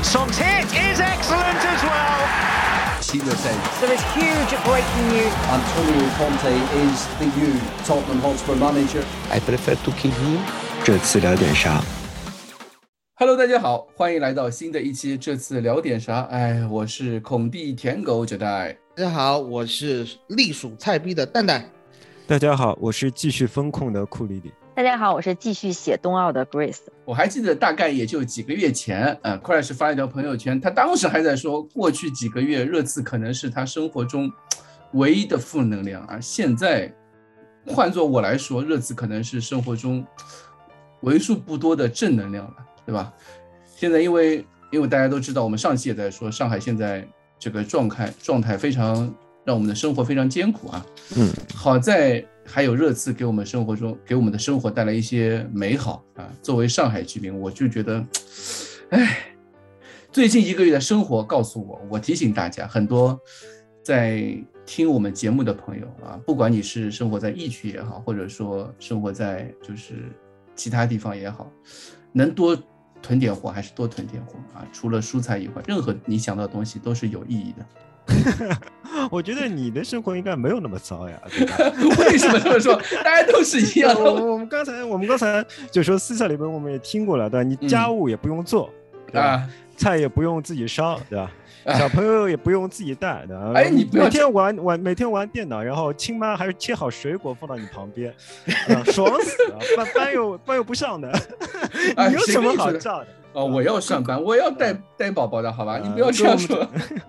[0.00, 3.02] And Son's hit is excellent as well.
[3.02, 5.34] Sheila said There is huge breaking news.
[5.52, 9.04] Antonio Conte is the new Tottenham Hotspur manager.
[9.30, 10.38] I prefer to keep him。
[10.82, 11.82] 这次聊点啥
[13.16, 15.18] ？Hello，大家好，欢迎来到新的一期。
[15.18, 16.26] 这次聊点啥？
[16.30, 18.74] 哎，我是孔蒂舔狗九代。
[18.96, 21.70] 大家好，我是隶属菜逼的蛋蛋。
[22.26, 24.50] 大家好，我是继续风控的库里里。
[24.80, 26.78] 大家好，我是继续写冬奥的 Grace。
[27.04, 34.32] 我还记得大概也就几个月前，呃，Crash 发了一条朋友圈，他当时还在说，过去几个月热刺可能是他生活中
[34.94, 36.18] 唯一的负能量啊。
[36.18, 36.90] 现在
[37.66, 40.02] 换做我来说，热刺可能是生活中
[41.02, 42.54] 为数不多的正能量了，
[42.86, 43.12] 对吧？
[43.76, 47.06] 现在因为因为大家都知道，我们上期也在说，上海现在
[47.38, 50.86] 这个状态状态非常让我们的生活非常艰苦啊。
[51.18, 56.28] 嗯，好在还有热刺给我们生活中给我们的生活带来一些美好啊。
[56.42, 58.04] 作为上海居民，我就觉得，
[58.90, 59.34] 哎，
[60.10, 63.18] 最近一个月的生活告诉我，我提醒大家，很多
[63.82, 70.10] 在听我们节目的朋友啊，不管你是生活在疫区也好，或者说生活在就是
[70.54, 71.50] 其他地方也好，
[72.12, 72.56] 能多
[73.02, 74.66] 囤点货还是多囤点货啊。
[74.72, 77.66] 除了蔬菜以外，任何你想到的东西都是有意义的。
[79.10, 81.56] 我觉得你的生活应该没有那么糟呀，对吧？
[82.04, 82.74] 为什么这么说？
[83.04, 84.00] 大家都是一样的。
[84.00, 87.42] 我我们刚才我们刚才就说私下里边我们也听过了，对吧？
[87.42, 88.70] 你家务也不用做，
[89.06, 89.20] 对吧？
[89.22, 91.30] 啊，菜也不用自己烧，对吧？
[91.62, 93.52] 哎小朋友也不用自己带，对吧？
[93.54, 98.10] 哎你每天玩玩每天玩电脑，然后亲妈还是切好水果放到你旁边，
[98.68, 101.12] 啊爽死了，班班又班又不上的，
[101.96, 103.06] 哎你有什么好叫的？
[103.32, 105.78] 哦，我要上班，我要带带宝宝的，好吧？
[105.78, 106.66] 你不要呃这样说。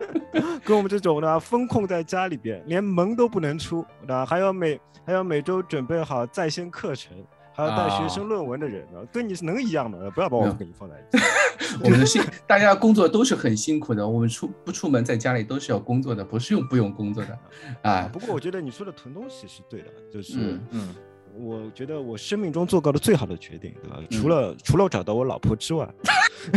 [0.64, 4.26] 跟我们这种呢，封控在家里边，连门都不能出，对吧？
[4.26, 7.12] 还要每还要每周准备好在线课程，
[7.54, 9.98] 还要带学生论文的人呢，跟你是能一样吗？
[10.14, 11.24] 不要把我们跟你放在一起。
[11.84, 14.08] 我们的辛，大家工作都是很辛苦的。
[14.08, 17.38] 我们出不出门，在家里都是要工作的，不是用不用工作的
[17.82, 18.10] 啊。
[18.12, 20.96] 不过我觉得你说的囤东西是对的，就是嗯嗯，
[21.40, 23.98] 我觉得我生命中做过的最好的决定，对吧？
[24.00, 25.88] 嗯除了除了找到我老婆之外，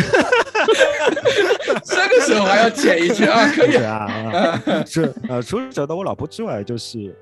[1.84, 3.76] 这个时候还要剪一句啊， 可以。
[3.76, 4.06] 啊，
[4.66, 7.14] 啊 是呃，除了找到我老婆之外，就是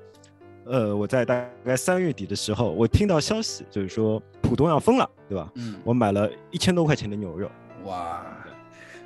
[0.65, 5.51] 呃，我在大概三月底的时候，我听到消息，就是说浦东要封了，对吧？
[5.55, 7.49] 嗯，我买了一千多块钱的牛肉，
[7.85, 8.25] 哇，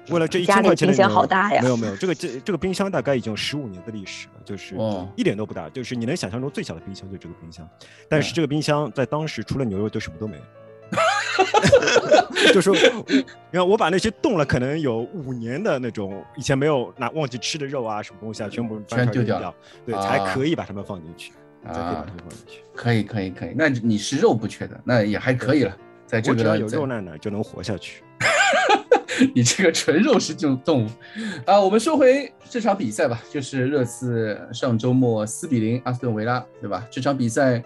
[0.09, 7.67] 为了这一千块钱的冰箱好大呀没有没有，这个这这个冰箱大概已经有十五年的历史了，就是哦一点都不大，就是你能想象中最小的冰箱就是这个冰箱，
[8.09, 10.43] 但是嗯这个冰箱在当时除了牛肉就什么都没有。
[12.53, 19.53] 就是，你看我把那些冻了可能有五年的那种以前没有拿忘记吃的肉啊什么东西啊，全部全丢掉了
[19.85, 21.33] 对，啊才可以把它们放进去，
[21.65, 22.61] 才可以把啊它们放进去。
[22.73, 25.75] 可以可以可以，那你是肉不缺的，那也还可以了。
[26.05, 28.01] 在这个我只要有肉在哪儿就能活下去。
[29.33, 30.89] 你这个纯肉食动动物
[31.45, 31.59] 啊！
[31.59, 36.85] 我们说回这场比赛吧，就是热刺上周末四比零阿斯顿维拉，对吧？
[36.91, 37.63] 这场比赛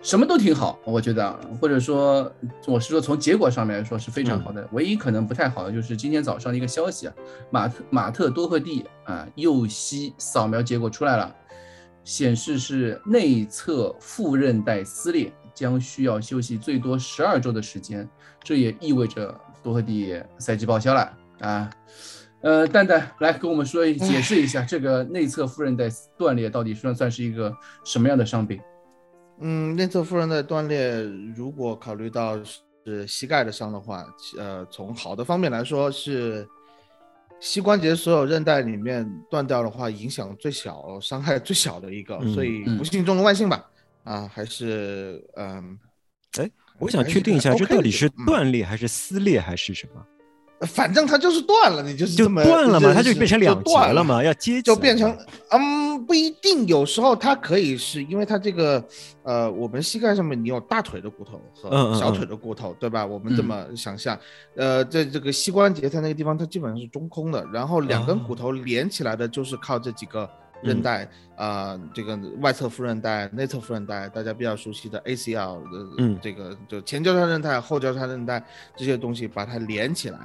[0.00, 2.32] 什么都挺好，我觉得啊，或者说
[2.66, 4.66] 我是说从结果上面来说是非常好的。
[4.72, 7.14] 唯一可能不太好的就是今天早上的一个消息啊，
[7.50, 11.34] 马特马特多赫蒂啊右膝扫描结果出来了，
[12.04, 18.08] 显示是内侧副韧带撕裂，将需要休息最多十二周的时间。
[18.42, 21.70] 这也意味着多特蒂赛季报销了啊。
[22.40, 28.60] 呃，蛋蛋来跟我们说一解释一下这个内侧副韧带断裂到底算算是一个什么样的伤病？
[29.40, 31.02] 嗯，内侧副韧带断裂，
[31.36, 32.36] 如果考虑到
[32.84, 34.04] 是膝盖的伤的话，
[34.38, 36.44] 呃，从好的方面来说是
[37.38, 43.64] 膝关节所有韧带里面断掉的话，影响最小、伤害最小的一个，嗯所以嗯不幸中的万幸吧。
[44.02, 45.78] 啊，还是嗯，
[46.82, 50.02] 我想确定一下，这到底是断裂还是撕裂还是什么？
[50.66, 55.16] 反正它就是断了，你就是就这么断了嘛，它就变成两节断了嘛，要接就变成
[55.50, 58.84] 嗯，不一定，有时候它可以是因为它这个
[59.24, 63.04] 呃，我们膝盖上面你有大腿的骨头和小嗯腿的骨头，对吧？
[63.04, 64.16] 我们这嗯么想象，
[64.54, 70.30] 呃，在这个膝关节它那个地方，它基本上是中空的，然后两根哦骨头连起来的就是靠这几个
[70.62, 78.44] 韧嗯带啊、这个外侧副韧带、内侧副韧带，大家比较熟悉的 ACL 的，嗯这个就前交叉韧带、后交叉韧带
[78.76, 80.18] 这些东西把它连起来。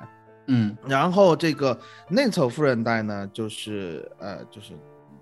[0.49, 4.73] 嗯然后这个内侧副韧带呢，就是呃，就是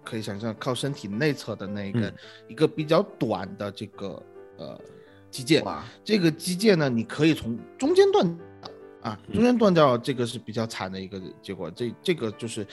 [0.04, 2.14] 可以想象靠身体内侧的那一根、嗯
[2.48, 4.22] 一个比较短的这个
[4.58, 4.80] 呃
[5.32, 5.64] 肌腱。
[5.64, 8.46] 哇，这个肌腱呢，你可以从中间断掉
[9.02, 11.72] 啊，中间断掉这个是比较惨的一个结果。
[11.72, 12.68] 这这个就是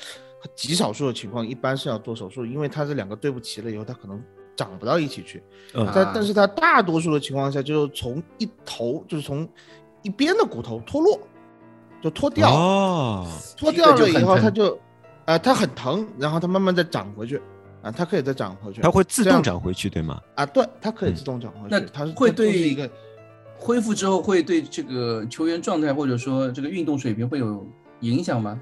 [0.54, 4.22] 极少数的情况，一般是要做手术，因为它这两个对不齐了以后，它可能
[4.56, 5.42] 长不到一起去。
[5.74, 9.48] 嗯但啊但是它大多数的情况下，就是从一头，就是从
[10.02, 11.18] 一边的骨头脱落，
[12.02, 14.78] 就脱掉，哦，脱掉了以后，它就，
[15.24, 17.40] 呃，它很疼，然后它慢慢再长回去，
[17.82, 20.20] 啊，它可以再长回去，它会自动长回去，对吗？
[20.34, 22.90] 啊，对，它可以嗯自动长回那去，它是会对一个
[23.56, 27.64] 恢复之后会对这个球员状态或者说这个运动水平会有
[28.00, 28.60] 影响吗？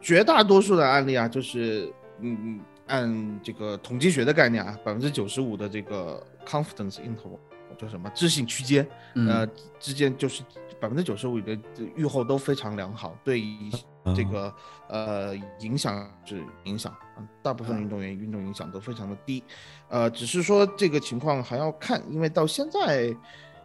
[0.00, 7.38] 绝大多数的案例啊，就是嗯嗯，按这个统计学的概念啊，百分之九十五的这个 confidence interval
[7.76, 9.46] 叫什么置信区间，嗯呃
[9.78, 10.42] 之间就是
[10.80, 11.58] 百分之九十五的
[11.94, 13.70] 预后都非常良好，对于
[14.14, 14.54] 这个
[14.88, 19.42] 呃影响是影响，嗯大部分运动员运动影响都非常的低，
[19.88, 23.14] 呃，只是说这个情况还要看，因为到现在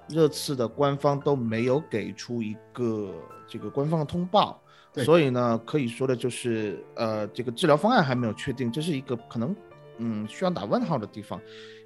[0.07, 3.13] 热刺的官方都没有给出一个
[3.47, 4.61] 这个官方的通报。
[4.93, 9.55] 对所以呢，可以说的就是，呃，这个治疗方案还没有确定，这是一个可能，
[9.97, 11.39] 嗯，需要打问号的地方。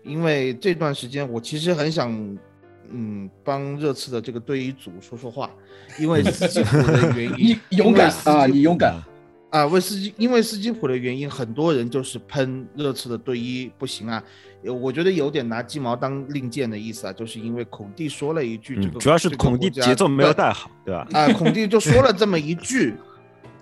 [0.04, 2.12] 因为这段时间我其实很想，
[2.90, 5.50] 嗯，帮热刺的这个队医组说说话，
[6.00, 8.96] 因为 辛苦的原因你，勇敢啊，你勇敢。
[9.56, 14.22] 啊，为斯基因为斯基普的原因，很多人就是喷热刺的队医不行啊。
[14.66, 21.08] 呃我觉得有点拿鸡毛当令箭的意思啊，就是因为孔蒂说了一句，这嗯，个主要是孔蒂节奏没有带好，对吧？
[21.14, 22.96] 啊，孔蒂就说了这么一句，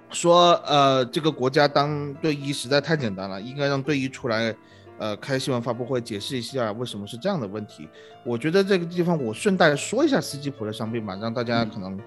[0.10, 4.56] 说呃，这个国家当队医实在太简单了，应该让队医出来，
[4.98, 7.88] 呃，开新闻发布会解释一下为什么是这样的问题。
[8.26, 12.00] 我觉得这个地方我顺带说一下斯基普的伤病吧，让大家可能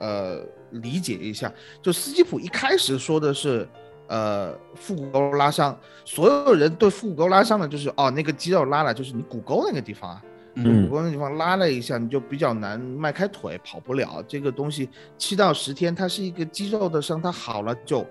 [0.00, 1.52] 呃理解一下。
[1.80, 3.68] 就斯基普一开始说的是。
[4.12, 10.24] 呃，腹股沟拉伤，所有人对腹股沟拉伤的就是哦，那个肌肉拉了，就是你骨沟那个地方啊，
[10.54, 14.20] 嗯骨沟那地方拉了一下，你就比较难迈开腿，跑不了。
[14.26, 18.04] 这个东西七到十天，它是一个肌肉的伤，它好了就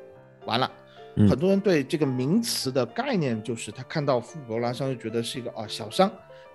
[0.46, 0.72] 完了。
[1.18, 6.10] 嗯很多人对这个名词的概念就是他看到腹股沟拉伤就觉得是一个啊小伤，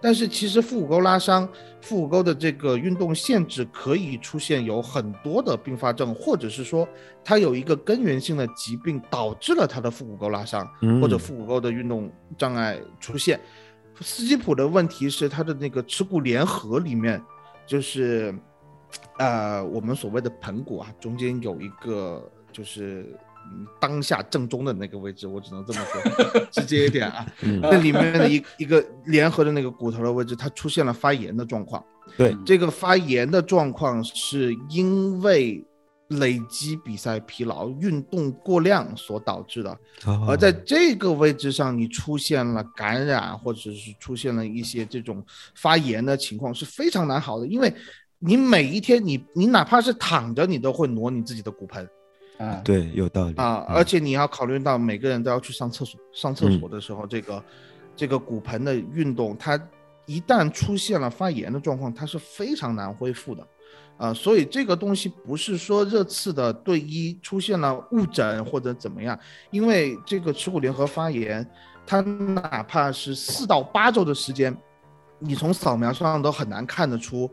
[0.04, 1.48] 但是其实腹股沟拉伤、
[1.80, 6.86] 腹股沟的这个运动限制可以出现有很多的并发症，或者是说
[7.24, 13.40] 它有一个根源性的疾病导致了它的腹股沟拉伤，嗯或者腹股沟的运动障碍出现。
[14.02, 17.18] 斯基普的问题是他的那个耻骨联合里面，
[17.66, 18.34] 就是，
[19.16, 23.18] 呃，我们所谓的盆骨啊，中间有一个就是嗯
[23.80, 31.84] 当下正中的那个位置，我只能这么说， 直接一点啊，嗯那里面的一一个联合的那个骨头的位置，它出现了发炎的状况。
[32.16, 35.64] 对这个发炎的状况是因为
[36.08, 39.70] 累积比赛疲劳、运动过量所导致的。
[40.04, 45.24] 哦而在这个位置上，你出现了感染，或者是出现了一些这种
[45.56, 47.46] 发炎的情况，是非常难好的。
[47.46, 47.74] 因为
[48.18, 51.88] 你每一天你，你哪怕是躺着，你都会挪你自己的骨盆
[52.38, 53.76] 啊，对，有道理啊，嗯。
[53.76, 57.44] 而且你要考虑到每个人都要去上厕所，上厕所的时候，这个
[57.94, 59.60] 这个骨盆的运动，它
[60.06, 63.46] 一旦出现了发炎的状况，它是非常难恢复的。
[63.96, 69.16] 啊，所以这个东西不是说热刺的队医出现了误诊或者怎么样，
[69.52, 71.48] 因为这个耻骨联合发炎，
[71.86, 74.52] 它哪怕是四到八周的时间，
[75.20, 77.30] 你从扫描上都很难看得出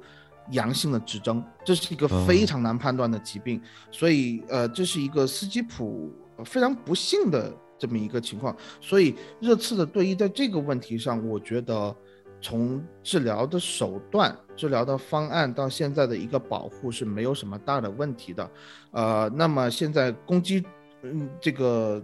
[0.52, 3.62] 阳性的指征，这是一个非哦常难判断的疾病，
[3.92, 11.96] 所以呃，这是一个斯基普呃非常不幸的这么一个情况，所以热刺的队医在这个问题上，我觉得。
[12.44, 18.52] 从治疗的手段、治疗的方案到现在的一个保护是没有什么大的问题的，
[18.90, 20.66] 呃，那么现在攻击，
[21.04, 22.04] 嗯，这个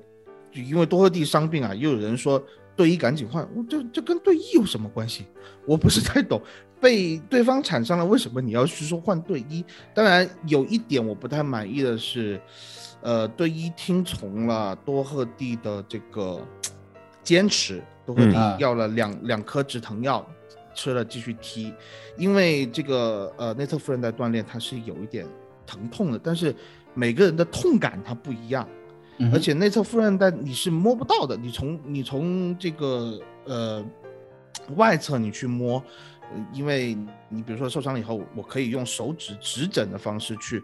[0.53, 2.39] 因为多特蒂伤病啊，又有人说
[2.75, 5.25] 队医赶紧换，我这这跟队医有什么关系？
[5.65, 6.39] 我不是太懂，
[6.79, 9.63] 被对方产生了，为什么你要去说换队医？
[9.93, 12.39] 当然有一点我不太满意的是，
[13.01, 16.39] 呃，队医听从了多赫蒂的这个
[17.23, 17.83] 坚持。
[18.05, 20.25] 多赫蒂嗯要了两、两颗止疼药，
[20.73, 21.73] 吃了继续踢，
[22.15, 25.27] 因为这个呃内侧副韧带锻炼它是有一点
[25.65, 26.55] 疼痛的，但是
[26.93, 28.65] 每个人的痛感它不一样，
[29.17, 33.85] 嗯而且内侧副韧带你是摸不到的，你从你从这个呃
[34.77, 36.16] 外侧你去摸，呃
[36.53, 36.97] 因为
[37.29, 40.63] 你比如说受伤了以后，我可以用手指指诊的方式去。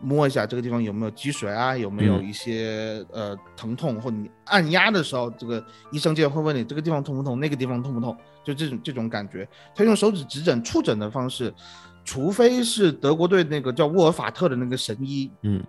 [0.00, 5.60] 摸一下这个地方有没有积水啊，有没有嗯一些、呃疼痛，或者你按压的时候，这个
[5.90, 9.48] 医生就会问你这个地方痛不痛，那个地方痛不痛，就这种这种感觉。
[9.74, 11.52] 他用手指指诊触诊的方式，
[12.04, 15.60] 除非是德国队那个叫沃尔法特的那个神医，嗯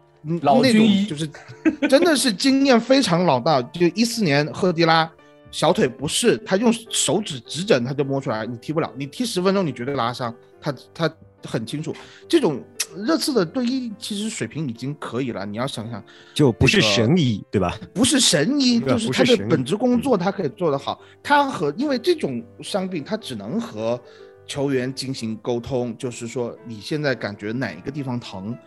[0.43, 3.60] 老军医种就是真的是经验非常老道。
[3.63, 5.12] 就一四年赫迪拉
[5.51, 11.12] 小腿不适，他用手指指诊他就摸出来，你踢不了，你踢十分钟你绝对拉伤，他他
[11.44, 11.96] 很清楚。
[12.27, 12.63] 这种
[12.96, 16.03] 热刺的队医其实水平已经可以了，你要想想，
[16.34, 17.77] 就不是这个神医，对吧？
[17.94, 21.00] 不是神医，就是他的本职工作，他可以做得好。
[21.24, 24.00] 他和因为这种伤病，他只能和
[24.46, 28.58] 球员进行沟通，就是说你现在感觉哪一个地方疼，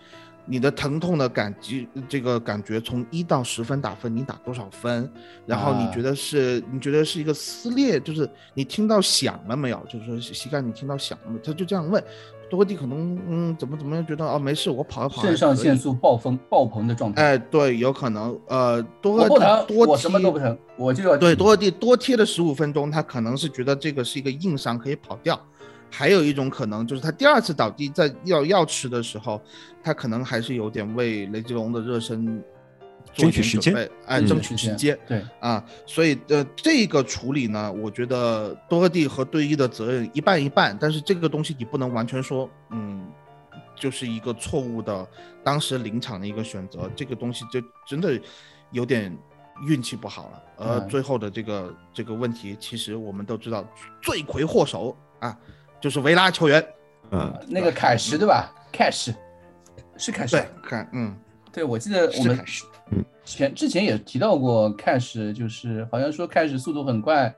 [0.44, 5.10] 你的疼痛的感觉，这个感觉从一到十分打分，你打多少分？
[5.46, 9.80] 然后你啊觉得是，你觉得是一个撕裂，就是你听到响了没有？
[9.88, 11.40] 就是说膝盖你听到响了没有？
[11.42, 12.02] 他就这样问，
[12.50, 17.22] 多克蒂可能嗯怎么怎么样觉得哦没事，我跑一跑肾上腺素爆风爆棚的状态。
[17.22, 25.40] 哎，对，有可能，呃，多克我不疼，多我什么都不疼，我就要对，多克蒂多贴了十五分钟，他可能是觉得这个是一个硬伤，可以跑掉。
[25.92, 29.38] 还有一种可能就是他第二次倒地在要要吃的时候，
[29.84, 32.42] 他可能还是有点为雷吉隆的热身
[33.12, 33.74] 争取时间
[34.06, 34.98] 哎，嗯争取时间。
[35.06, 43.06] 对，啊，所以呃，这个处理呢，我觉得多克蒂和队医的责任一半一半，但是这个东西你不能完全说，嗯，
[43.76, 45.06] 就是一个错误的
[45.44, 48.18] 当时临场的一个选择，这个东西就真的
[48.70, 49.14] 有点
[49.68, 50.42] 运气不好了。
[50.56, 53.62] 而嗯最后的这个这个问题，其实我们都知道，
[54.00, 55.36] 罪魁祸首啊，
[55.82, 56.64] 就是维拉球员。
[57.10, 59.12] 嗯，那个凯什对吧？Cash
[59.98, 61.14] 是凯什对，看，嗯，
[61.52, 62.64] 对，我记得我们是凯什
[63.24, 67.34] 前之前也提到过 Cash，就是好像说 Cash 速度很快。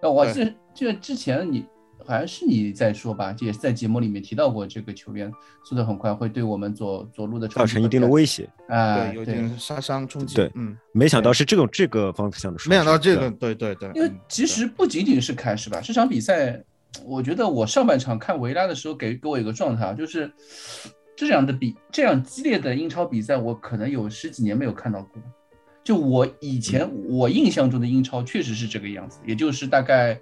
[0.00, 1.64] 那我记得记得之前你
[2.06, 5.30] 好像是你在说吧，这也是在节目里面提到过这个球员
[5.64, 8.48] 速度很快，会对我们左左路的造成一定的威胁。
[8.68, 10.34] 啊，对，有点杀伤冲击。
[10.36, 12.58] 对嗯，没想到是这种这个方向的。
[12.66, 16.64] 没想到这个，对对对对，因为嗯其实不仅仅是凯什吧，这场比赛，
[17.06, 20.30] 我觉得我上半场看维拉的时候给给我一个状态啊，就是
[21.16, 25.22] 这样的比这样激烈的英超比赛，我可能有十几年没有看到过。
[25.84, 30.20] 就我以前我印象中的英超确实是这个样子，也就是大概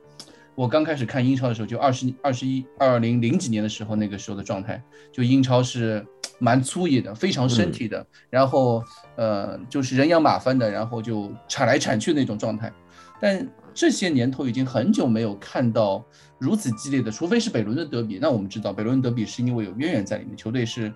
[0.54, 4.80] 我刚开始看英超的时候，就二十二十一二零零几年的时候，那个时候的状态，
[5.12, 6.06] 就英超是
[6.38, 8.82] 蛮粗野的，非常身体的，然后
[9.16, 12.72] 呃就是人仰马翻的，然后就铲来铲去那种状态。
[13.20, 16.02] 但这些年头已经很久没有看到
[16.38, 18.18] 如此激烈的，除非是北伦敦德比。
[18.18, 20.90] 那我们知道，北伦敦德比是因为有渊源在里面，球队是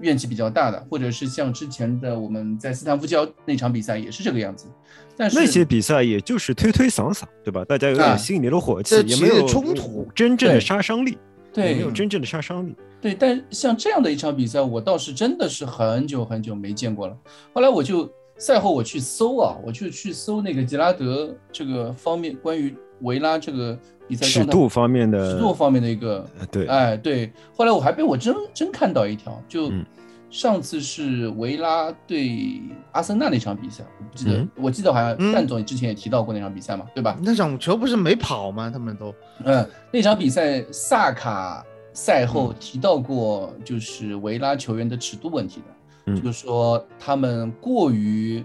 [0.00, 4.66] 怨气比较大的，或者是像之前的我们在斯坦福桥那场比赛也是这个样子。
[5.14, 7.62] 但是那些比赛也就是推推搡搡，对吧？
[7.66, 11.18] 大家有啊点心里的火气也没有冲突真正的杀伤力，也
[11.52, 12.74] 对没有真正的杀伤力。
[12.98, 17.16] 对，但像这样的一场比赛，我倒是真的是很久很久没见过了。
[17.52, 27.32] 后来我就赛后我去搜啊，我就去搜那个吉拉德这个方面关于维拉这个比赛尺度方面的尺度方面的一个呃对哎对。
[27.56, 29.84] 后来我还被我真真看到一条，就嗯
[30.28, 32.60] 上次是维拉对
[32.92, 37.16] 阿森纳那场比赛，我不记得，嗯我记得好像嗯蛋总之前也提到过那场比赛嘛，对吧？
[37.22, 38.68] 那场球不是没跑吗？
[38.70, 39.14] 他们都
[39.44, 45.66] 嗯，那场比赛萨卡赛后嗯提到过，就是维拉球员的尺度问题的，
[46.06, 48.44] 嗯就是说他们过于，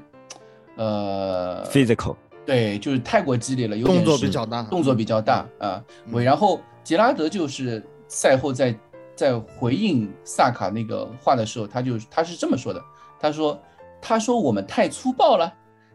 [0.76, 2.16] 呃，physical，
[2.46, 5.84] 对，就是太过激烈了，有点动作比较大动作比较大啊。
[6.06, 8.76] 嗯、然后杰拉德就是赛后在
[9.16, 12.82] 在回应萨卡那个话的时候，他就他是这么说的，
[13.20, 13.62] 他说
[14.02, 15.54] 他说我们太粗暴了，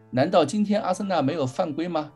[0.09, 2.09] 难道今天阿森纳没有犯规吗？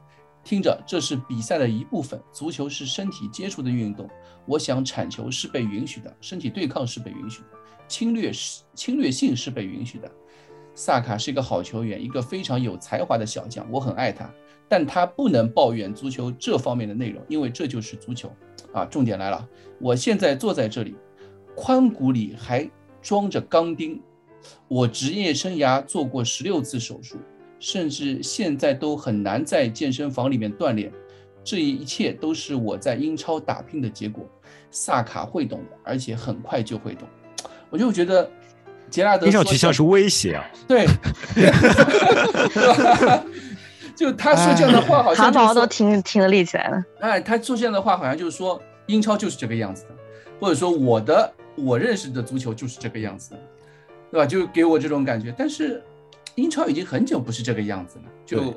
[0.44, 4.10] 听着，这是比赛的一部分，足球是身体接触的运动，
[4.48, 7.48] 我想铲球是被允许的，身体对抗是被允许的，
[7.92, 10.10] 侵略是侵略性是被允许的。
[10.74, 14.34] 萨卡是一个好球员，一个非常有才华的小将，我很爱他，
[14.70, 18.32] 但他不能抱怨足球这方面的内容，因为这就是足球。
[18.72, 19.46] 啊，重点来了，
[19.82, 20.96] 我现在坐在这里，
[21.54, 22.70] 髋骨里还
[23.02, 24.02] 装着钢钉，
[24.70, 27.18] 我职业生涯做过十六次手术，
[27.60, 30.90] 甚至现在都很难在健身房里面锻炼，
[31.44, 34.26] 这一切都是我在英超打拼的结果。
[34.70, 37.06] 萨卡会懂的，而且很快就会懂。
[37.72, 38.30] 我就觉得
[38.90, 40.46] 杰拉德听上说这去像是威胁啊。
[40.68, 40.86] 对，
[43.96, 46.84] 就他说这样的话，好像汗毛都就是说听听得立起来了。
[47.00, 49.90] 哎，他说这样的话，好像就是说英超就是这个样子的，
[50.40, 53.38] 或者说我的我认识的足球就是这个样子的，
[54.12, 54.26] 对吧？
[54.26, 55.34] 就给我这种感觉。
[55.38, 55.82] 但是
[56.36, 58.54] 英超已经很久不是这个样子了，就对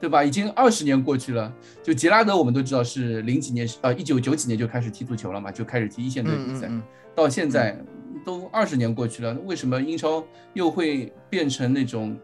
[0.00, 0.22] 对吧？
[0.24, 1.52] 已经二十年过去了。
[1.82, 6.82] 就杰拉德，我们都知道是零几年，呃，一九九几年就开始踢足球了嘛，就开始踢一线队比赛，嗯嗯
[7.14, 7.76] 到现在
[8.24, 12.18] 都二十年过去了，为什么英超又会变成那种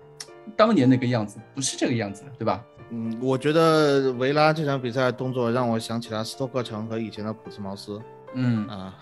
[0.57, 1.39] 当年那个样子？
[1.55, 2.65] 不是这个样子了，对吧？
[2.91, 8.01] 嗯，我觉得维拉这场比赛动作让我想起了斯托克城和以前的普斯茅斯
[8.35, 8.95] 嗯啊，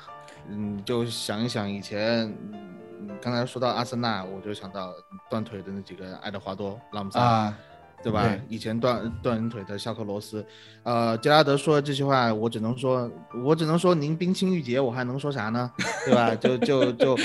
[0.48, 4.94] 嗯，就想一想以前，嗯刚才说到阿森纳，我就想到
[5.28, 7.18] 断腿的那几个爱德华多、拉姆塞。
[7.18, 7.58] 啊，
[8.02, 8.26] 对吧？
[8.28, 10.44] 对以前断断人腿的肖克罗斯，
[10.82, 13.10] 呃，杰拉德说的这些话，我只能说，
[13.44, 15.70] 我只能说您冰清玉洁，我还能说啥呢？
[16.04, 16.34] 对吧？
[16.34, 17.18] 就就就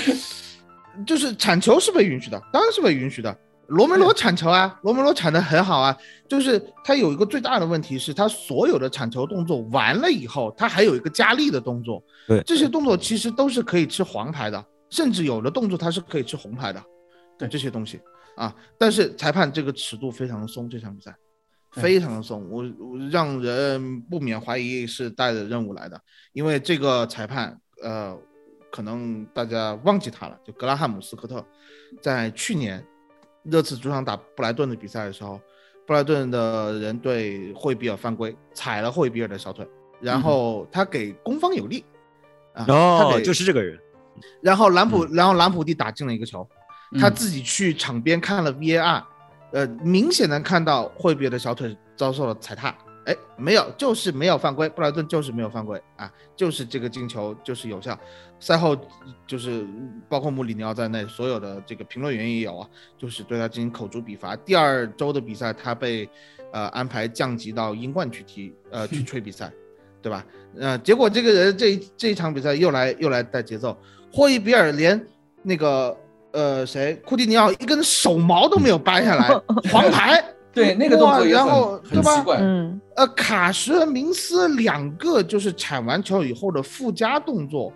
[1.06, 3.36] 就是铲球是被允许的，当然是被允许的。
[3.68, 5.94] 罗梅罗铲球啊，罗梅罗铲的很好啊，
[6.26, 16.82] 就是他有一个最大的问题是，他所有的铲球动作完了以后，他还有一个加力的动作，对这些动作其实都是可以吃黄牌的，甚至有的动作他是可以吃红牌的，
[17.38, 18.00] 对这些东西
[18.38, 21.12] 啊，但是裁判这个尺度非常的松，这场比赛
[21.72, 26.00] 非常的松，我我让人不免怀疑是带着任务来的，
[26.32, 28.16] 因为这个裁判呃，
[28.70, 31.44] 可能大家忘记他了，就格拉汉姆斯科特，
[32.00, 32.84] 在去年
[33.42, 35.40] 热刺主场打布莱顿的比赛的时候，
[35.84, 39.66] 布莱顿的人对霍伊比尔犯规，踩了霍伊比尔的小腿，
[40.00, 41.84] 然后他给攻方有利。
[42.54, 43.78] 啊，他哦，给就是这个人，
[44.40, 46.57] 然后兰普，然后兰普蒂打进了一个球，嗯
[46.98, 49.02] 他自己去场边看了 VAR，
[49.52, 57.98] 呃，明显能看到惠比尔的小腿遭受了踩踏，哎，没有，就是没有犯规，布莱顿就是没有犯规啊，就是这个进球就是有效。
[58.40, 58.76] 赛后
[59.26, 59.66] 就是
[60.08, 64.36] 包括穆里尼奥在内，所有的这个评论员也有啊，就是对他进行口诛笔伐。
[64.36, 66.08] 第二周的比赛，他被
[66.52, 69.52] 呃安排降级到英冠去踢，呃 去吹比赛，
[70.00, 70.24] 对吧？
[70.56, 73.76] 呃，结果这个人这这一场比赛又来又来带节奏，
[74.12, 75.04] 霍伊比尔连
[75.42, 75.96] 那个
[76.38, 79.28] 呃谁库蒂尼奥一根手毛都没有掰下来，
[79.72, 80.24] 黄牌。
[80.50, 87.72] 对那个动作然后对吧很奇怪，嗯，呃，卡什和明斯两个就是铲完球以后的附加动作，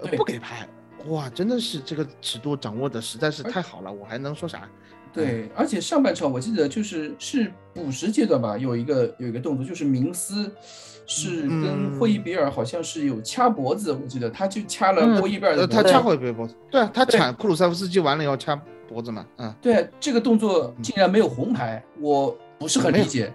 [0.00, 0.68] 呃，不给拍。
[1.08, 4.68] 哇，真的是这个尺度掌握的实在是太好了，我还能说啥？
[5.14, 10.50] 对，而且上半场我记得就是是补时阶段吧，有一个有一个动作，就是明斯
[11.06, 15.82] 是跟嗯霍伊比尔好像是有掐脖子，我记得他就掐了嗯霍伊比尔呃，的脖子。
[15.82, 18.54] 他掐霍伊比尔脖子，对啊，他对铲库鲁塞夫斯基完了以后掐
[18.88, 23.32] 脖子嘛，嗯，对，这个动作竟然没有红牌，我不是很理解。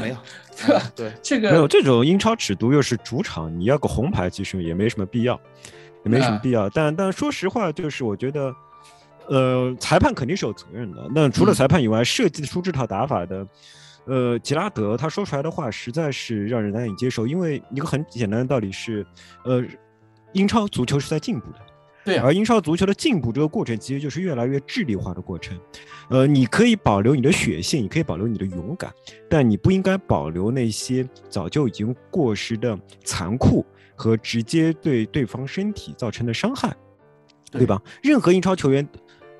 [0.00, 0.16] 没有，
[0.66, 5.40] 对吧嗯对，这没有这种英超尺度，又是主场，你要个红牌，其实也没什么必要，
[6.04, 6.68] 也没什么啊必要。
[6.70, 8.52] 但但说实话，就是我觉得，
[9.28, 11.08] 呃，裁判肯定是有责任的。
[11.14, 13.46] 那除了嗯裁判以外，设计出这套打法的，
[14.04, 17.26] 呃，吉拉德他说出来的话实在是让人难以接受。
[17.26, 19.04] 因为一个很简单的道理是，
[19.44, 19.64] 呃，
[20.32, 21.58] 英超足球是在进步的。
[22.04, 25.58] 对啊而英超足球的进步这个过程，其实就是越来越智力化的过程。
[26.08, 28.92] 呃，你可以保留你的血性，你可以保留你的勇敢，
[29.28, 36.68] 但你不应该保留那些早就已经过时的残酷和直接对对方身体造成的伤害，
[37.50, 37.82] 对对吧？
[38.04, 38.88] 任何英超球员。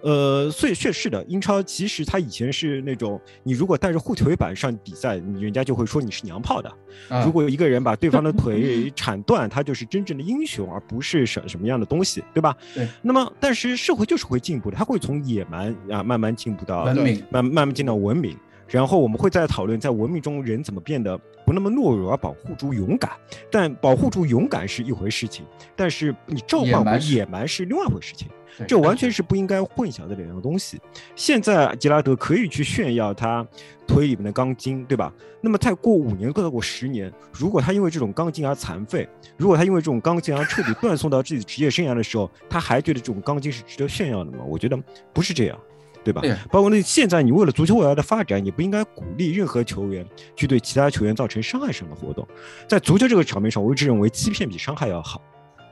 [0.07, 6.73] 呃，所以确实的，英超其实它以前是那种，你如果带着护腿板上比赛，你人家就会说你是娘炮的。
[7.09, 12.57] 啊如果有一个人把对方的 腿铲断，他就是真正的英雄，而不是什什么样的东西，对吧？
[12.73, 12.87] 对。
[13.03, 18.37] 那么，但是社会就是会进步的，它会从野蛮啊慢慢进步到文明慢慢慢进到文明，
[18.69, 23.13] 然后我们会再讨论在文明中人怎么变得不那么懦弱，而保护住勇敢。
[23.51, 28.29] 但保护住勇敢是一回事情，但是你召唤我野蛮是野蛮是另外一回事情。
[28.67, 30.81] 这完全是不应该混淆的两样东西。
[31.15, 33.47] 现在吉拉德可以去炫耀他
[33.87, 35.13] 腿里面的钢筋，对吧？
[35.43, 44.39] 那么再过五年，再过十年，如果他因为这种钢筋而残废，如果他因为这种钢筋而彻底断送到自己职业生涯的时候，他还觉得这种钢筋是值得炫耀的吗？
[44.43, 44.79] 我觉得
[45.13, 45.59] 不是这样。
[46.07, 46.37] 对吧对？
[46.53, 52.25] 包括那现在，你为了足球未来的发展，你不应该鼓励任何球员去对其他球员造成伤害上的活动。
[52.69, 55.21] 在足球这个场面上，我一直认为欺骗比伤害要好。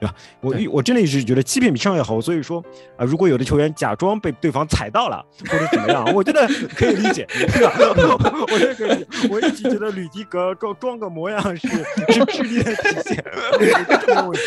[0.05, 0.14] 对吧？
[0.40, 2.62] 我对我真的一直觉得欺骗比伤害要好，所以说
[2.97, 7.73] 啊、如果有的球员假装被对方踩到了或者怎么样，我觉得可以理解，对吧？
[8.53, 9.07] 我觉得可以。
[9.31, 11.69] 我一直觉得吕迪格装装个模样是
[12.12, 13.25] 是智力的体现，
[14.07, 14.40] 这没问题。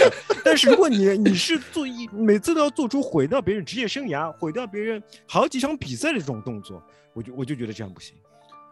[0.43, 6.81] 但是如果你你是做一每次都要做出毁掉别人职业生涯、毁掉别人好几场比赛的这种动作，
[7.13, 8.15] 我就我就觉得这样不行。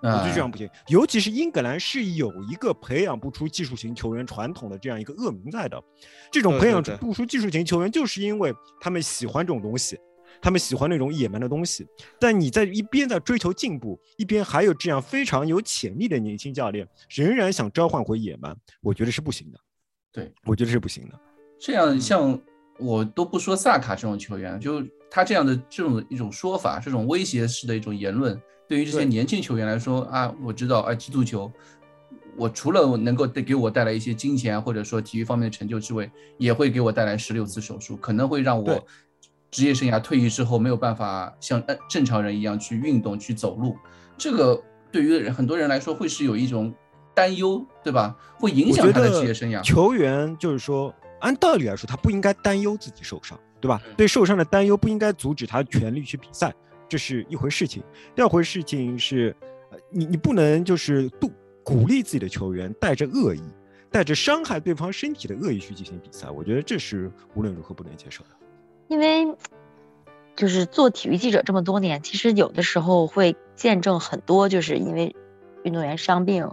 [0.05, 5.81] 我啊觉得这样不行，尤其是英格兰是有一个培养不出技术型球员传统的这样一个恶名在的，
[6.31, 9.97] 这种培养不出技术型球员，就是因为他们喜欢这种东西，
[10.41, 11.87] 他们喜欢那种野蛮的东西。
[12.19, 19.59] 但你在一边在追求进步，一边还有这样非常有潜力的年轻教练，仍然想召唤回野蛮，我觉得是不行的。
[20.11, 21.19] 对，我觉得是不行的。
[21.59, 22.39] 这样像
[22.77, 31.51] 我都不说萨卡这种球员，就他这样的这种一种说法，这种威胁式的一种言论，对于这些年轻球员来说啊，我知道啊，踢足球，
[32.35, 38.85] 我除了能够带给我带来一些金钱或者说体育方面的成就之外，也会给我带来十六次手术，可能会让我
[39.51, 43.77] 职业生涯退役之后没有办法像呃正常人一样去运动去走路，
[44.17, 46.73] 这个对于人很多人来说会是有一种
[47.13, 48.15] 担忧，对吧？
[48.37, 49.61] 会影响他的职业生涯。
[49.61, 53.79] 球员就是说，按道理来说，他不应该担忧自己受伤，对吧？
[53.85, 56.53] 嗯对受伤的担忧不应该阻止他全力去比赛，
[56.87, 57.83] 这是一回事情。
[58.15, 59.35] 第二回事情是，
[59.71, 61.31] 呃你你不能就是度
[61.63, 63.41] 鼓励自己的球员带着恶意，
[63.89, 68.29] 带着伤害对方身体的恶意去进行比赛，我觉得这是无论如何不能接受的。
[68.87, 69.25] 因为
[70.35, 75.15] 就是做体育记者这么多年，其实有的时候会见证很多，就是因为
[75.63, 76.51] 运动员伤病，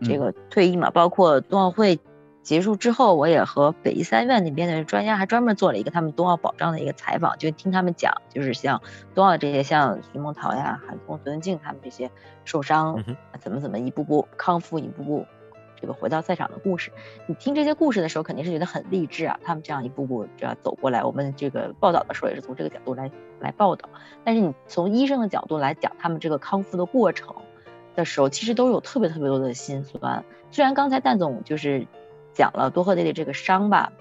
[0.00, 1.98] 这嗯个退役嘛，包括冬奥会
[2.44, 8.82] 结束之后，我也和北医三院那边的专家还专门做了一个他们冬奥保障的一个采访，就听他们讲，就是像
[9.14, 12.10] 冬奥这些像徐梦桃呀、韩聪、孙文静他们这些
[12.44, 13.02] 受伤
[13.40, 15.26] 怎么怎么一步步康复，一步步
[15.80, 16.92] 这个回到赛场的故事。
[17.26, 23.88] 你听这些故事的时候，肯定是觉得很励志啊，他们这样一步步这样走过来，我们这个报道的时候也是从这个角度来来报道。
[24.22, 27.34] 但是你从医生的角度来讲，他们这个康复的过程
[27.94, 30.22] 的时候，其实都有特别特别多的心酸。
[30.50, 31.86] 虽然刚才蛋总就是
[32.34, 33.92] 讲了多赫蒂的这个伤吧，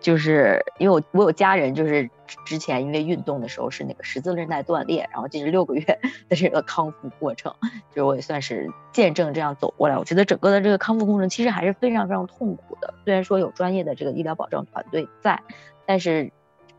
[0.00, 2.08] 就是因为我我有家人就是
[2.46, 5.84] 之前因为运动的时候是那个十字韧带断裂，然后这是六个月
[6.28, 7.54] 的这个康复过程，
[7.90, 9.98] 就是我也算是见证这样走过来。
[9.98, 12.94] 我觉得整个的这个康复过程其实还是非常非常痛苦的。
[13.04, 15.42] 虽然说有专业的这个医疗保障团队在，
[15.84, 16.30] 但是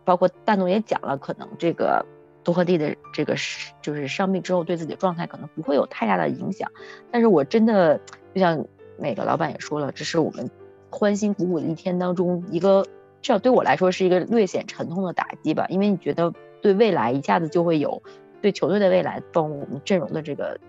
[0.06, 2.06] 包括大总也讲了，可能这个
[2.43, 6.71] 多赫蒂的这个是就是伤病之后对自己的状态可能不会有太大的影响。
[7.12, 7.99] 但是我真的
[8.34, 8.65] 就像
[8.97, 10.49] 那个老板也说了，这是我们
[10.93, 12.84] 欢欣鼓舞的一天当中一个，
[13.21, 18.01] 至少对我来说是一个略显沉痛的打击吧，因为你觉得对未来一下子就会有
[18.41, 20.60] 对球队的未来，包括我们阵容的这个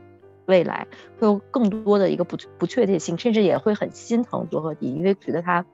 [0.46, 0.86] 未来，
[1.18, 5.64] 会有更多的一个不不确定性，甚至也会很心疼多赫迪，因为觉得他。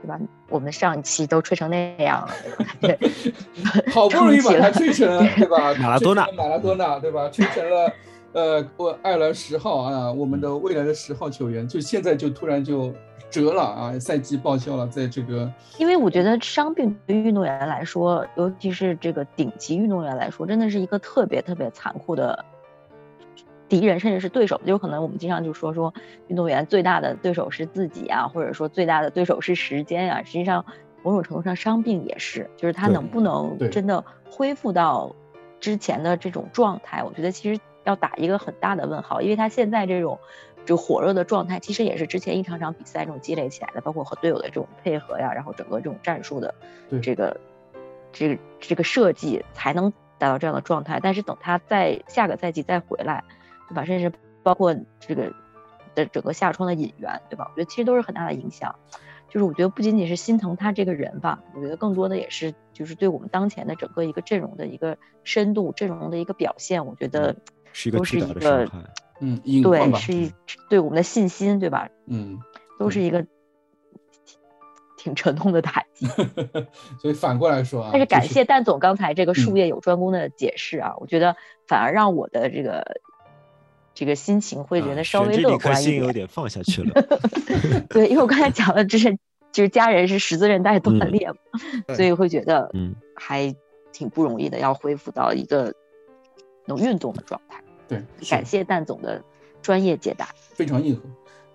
[0.00, 0.16] 对吧？
[0.48, 2.32] 我们上一期都吹成那样了，
[2.80, 2.96] 对
[3.90, 5.74] 好不容易把他吹成了，对吧？
[5.74, 7.28] 马拉多纳马拉多纳，对吧？
[7.30, 7.92] 吹成了
[8.38, 12.94] 呃，我爱尔兰十号啊，我们的未来的十号球员，就现在就突然就
[13.28, 22.44] 折了啊，赛季报销了，在这个因为我觉得伤病对运动员来说，尤其是这个顶级运动员来说，真的是一个特别特别残酷的
[23.68, 24.60] 敌人，甚至是对手。
[24.64, 25.92] 就可能我们经常就说说
[26.28, 30.22] 运动员最大的对手是自己啊，或者说最大的对手是时间啊。
[30.22, 30.64] 实际上，
[31.02, 35.12] 某种程度上伤病也是，就是他能不能真的恢复到
[35.58, 40.18] 之前的这种状态，我觉得其实要打一个很大的问号，因为他现在这种。
[40.66, 46.54] 就火热的状态，其实也是之前一场场比赛这种积累起来的，包括和队友的这种配合呀，然后整个这种战术的
[47.00, 47.40] 这个
[48.12, 51.00] 这个这个设计，才能达到这样的状态。
[51.02, 53.24] 但是等他在下个赛季再回来，
[53.66, 53.86] 对吧？
[53.86, 55.32] 甚至包括这个
[55.94, 57.50] 的整个下窗的引援，对吧？
[57.50, 58.74] 我觉得其实都是很大的影响。
[59.30, 67.36] 就是我觉得不仅仅是心疼他这个人吧，我觉得更多的也是就是对我们当前的整个一个阵容的一个深度、阵容的一个表现，我觉得
[67.72, 68.78] 是一个都是巨大的一个伤害。
[69.20, 70.32] 嗯对，是一
[70.70, 71.88] 对我们的信心，对吧？
[72.06, 72.38] 嗯，
[72.78, 73.26] 都是一个
[74.96, 76.06] 挺沉痛的打击。
[77.02, 81.34] 所以反过来说啊，但是感谢蛋总刚才这个术嗯业有专攻的解释啊，我觉得
[81.66, 83.00] 反而让我的这个
[83.92, 85.96] 这个心情会觉啊得稍微乐观一点。
[85.96, 87.02] 心有点放下去了。
[87.90, 89.18] 对，因为我刚才讲了这是
[89.50, 91.36] 就是家人是十字韧带断嗯裂嘛，
[91.88, 93.52] 对所以会觉得嗯，还
[93.92, 95.74] 挺不容易的，要恢复到一个
[96.68, 97.60] 能运动的状态。
[97.88, 99.20] 对，感谢蛋总的
[99.60, 100.28] 专业解答。
[100.52, 101.02] 非常硬核。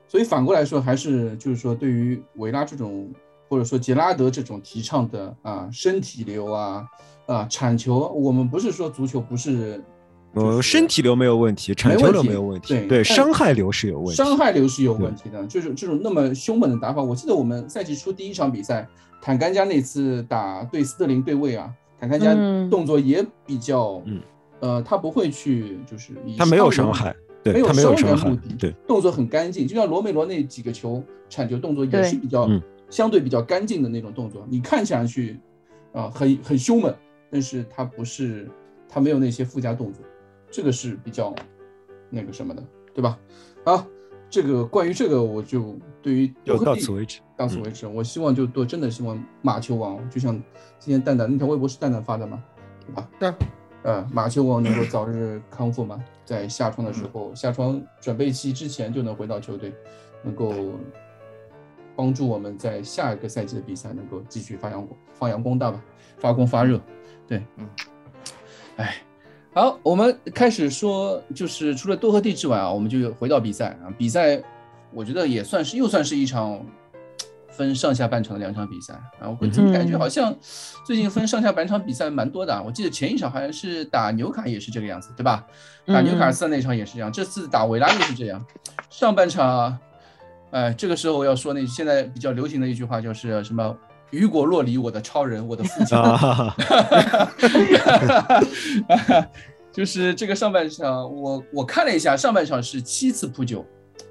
[0.08, 3.10] 所以反过来说，还是就是说，对于维拉这种，
[3.47, 6.86] 或者说杰拉德这种提倡的啊身体流啊
[7.26, 9.84] 啊铲球，我们不是说足球不是，
[10.36, 14.13] 就呃，身体流没有问题，铲球流没有问题，对对，伤害流是有问题。
[14.15, 17.02] 伤害流是有问题的，就是这种那么凶猛的打法。
[17.02, 18.88] 我记得我们赛季初第一场比赛，
[19.21, 24.21] 坦甘加那次打对斯特林对位啊，坦甘加嗯动作也比较，嗯
[24.63, 35.38] 呃，他不会去就是以他没有伤害，对没有他没有伤害伤人目的，对，动作很干净，就像罗梅罗那几个球铲球动作也是比较嗯相对比较干净的那种动作，你看起来去
[35.91, 36.95] 啊、很很凶猛，
[37.30, 38.49] 但是他不是
[38.88, 40.02] 他没有那些附加动作，
[40.49, 41.36] 这个是比较
[42.10, 43.19] 那个什么的，对吧？
[43.65, 43.86] 啊，
[44.30, 47.19] 这个关于这个我就对于就多赫蒂到此为止。
[47.19, 50.34] 嗯到此为止，我希望就多真的希望马球王，就像
[50.80, 52.41] 今天蛋蛋那条微博是蛋蛋发的吗？
[52.86, 53.10] 对吧？
[53.19, 53.34] 对，
[53.83, 59.73] 呃，马球王能够早日康复吗， 在下窗的时候，下窗准备期之前就能回到球队，
[60.23, 60.53] 能够
[61.95, 65.81] 帮助我们在下一个赛季的比赛能够继续发扬发扬光大吧，
[66.17, 66.79] 发光发热。
[67.27, 67.69] 对，嗯，
[68.77, 68.95] 哎，
[69.53, 74.41] 好，我们开始说，就是除了多和地之外啊，我们就回到比赛啊，比赛
[74.91, 76.65] 我觉得也算是又算是一场
[77.55, 80.35] 分上下半场的两场比赛啊，我怎么感觉嗯好像
[80.85, 82.61] 最近分上下半场比赛蛮多的啊？
[82.65, 85.45] 我记得前一场好像是打纽卡也是这个样子，对吧？
[85.85, 88.43] 打纽卡尔斯那场也是这样，这次打维拉又是这样。
[88.89, 89.77] 上半场，
[90.51, 93.75] 哎，这个时候我要说那现在比较流行的一句话就是什么
[94.11, 96.55] “雨果洛里，我的超人，我的父亲”啊，哈
[98.89, 99.27] 哈
[99.73, 103.65] 就是这个上半场，我我看了一下，上半场是七次扑救，嗯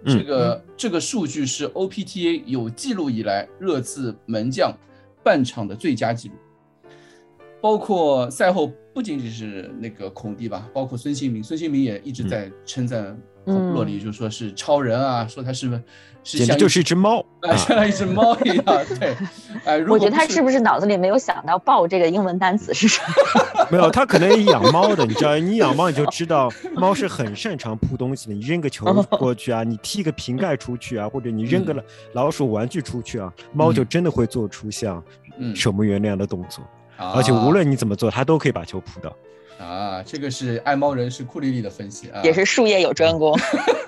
[0.04, 4.76] 这个这个数据是 OPTA 有记录以来热刺门将
[5.22, 6.34] 半场的最佳记录。
[7.60, 15.68] 包括赛后不仅仅是那个孔蒂吧，包括孙兴民，孙兴民也一直在称赞嗯洛里，就说是超人啊，说他是
[16.24, 17.24] 是像简直就是一只猫！
[17.56, 18.64] 像一只猫一样。
[19.00, 19.16] 对，
[19.88, 23.66] 我觉得他是不是脑子里没有想到“豹”这个英文单词是什么？
[23.70, 28.34] 没有，他可能养猫的，你知道，你养猫你就知道，猫是很擅长扑东西的。
[28.34, 35.02] 你扔个球过去啊，你踢个瓶盖出去啊，或者你扔个老老鼠玩具出去啊，猫就真的会做出像
[35.38, 36.62] 嗯守门员那样的动作，
[36.96, 39.12] 啊而且无论你怎么做，它都可以把球扑到。
[39.62, 43.38] 啊，这个是爱猫人士库莉莉的分析啊，也是术业有专攻。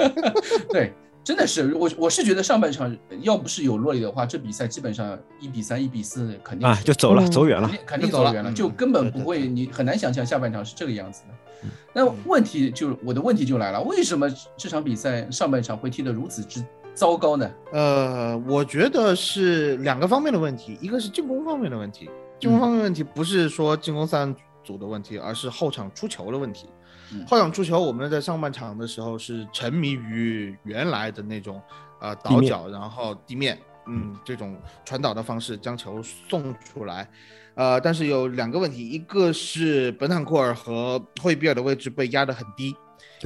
[0.70, 7.76] 对，真的是我我是觉得上半场要不是有洛里的话，这比赛基本上一比三、一比四肯定啊，就走了，嗯走远了肯。
[7.76, 11.28] 定肯定就走远了，嗯就根本不会，你很难想象下半场是这个样子的。
[11.64, 17.50] 嗯那问题就我的问题就来了，为什么这场比赛上半场会踢得如此之糟糕呢？
[17.72, 24.34] 呃，我觉得是两个方面的问题，一个是进攻方面的问题，进嗯攻方面的问题不是说进攻三
[24.64, 26.66] 组的问题，而是后场出球的问题。
[27.12, 31.61] 嗯后场出球，我们在上半场的时候是沉迷于原来的那种
[32.00, 37.09] 呃倒脚，然后地面，嗯，这种传导的方式将球送出来。
[37.55, 42.74] 呃，但是有两个问题，一个是本坦库尔和惠比尔的位置被压得很低，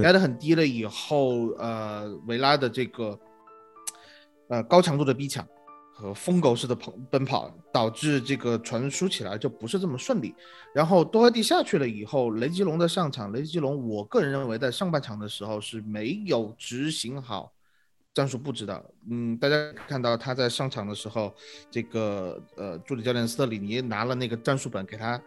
[0.03, 3.19] 压得很低了以后，呃，维拉的这个
[4.49, 5.47] 呃高强度的逼抢
[6.01, 10.33] 和疯狗似的跑奔跑，导致这个传输起来就不是这么顺利。
[10.73, 17.53] 然后多赫蒂下去了以后，雷吉隆的上场，雷吉隆我个人认为在上半场的时候是没有执行好
[18.15, 18.85] 战术布置的。
[19.11, 19.57] 嗯，大家
[19.89, 21.35] 看到他在上场的时候，
[21.69, 25.21] 这个呃助理教练斯特里尼拿了那个战术本给他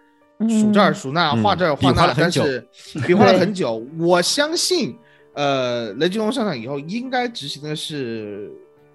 [0.48, 2.66] 数这儿嗯数那，嗯画这儿画那，但是
[3.06, 3.86] 比划了很 久。
[4.00, 4.98] 我相信，
[5.34, 8.50] 呃，雷吉隆上场以后应该执行的是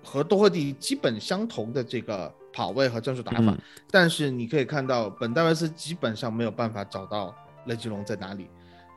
[0.06, 3.38] 和多赫蒂基本相同的这个跑位和战术打法。
[3.40, 3.58] 嗯
[3.90, 7.34] 但是你可以看到，本戴维斯基本上没有办法找到
[7.66, 8.46] 雷吉隆在哪里，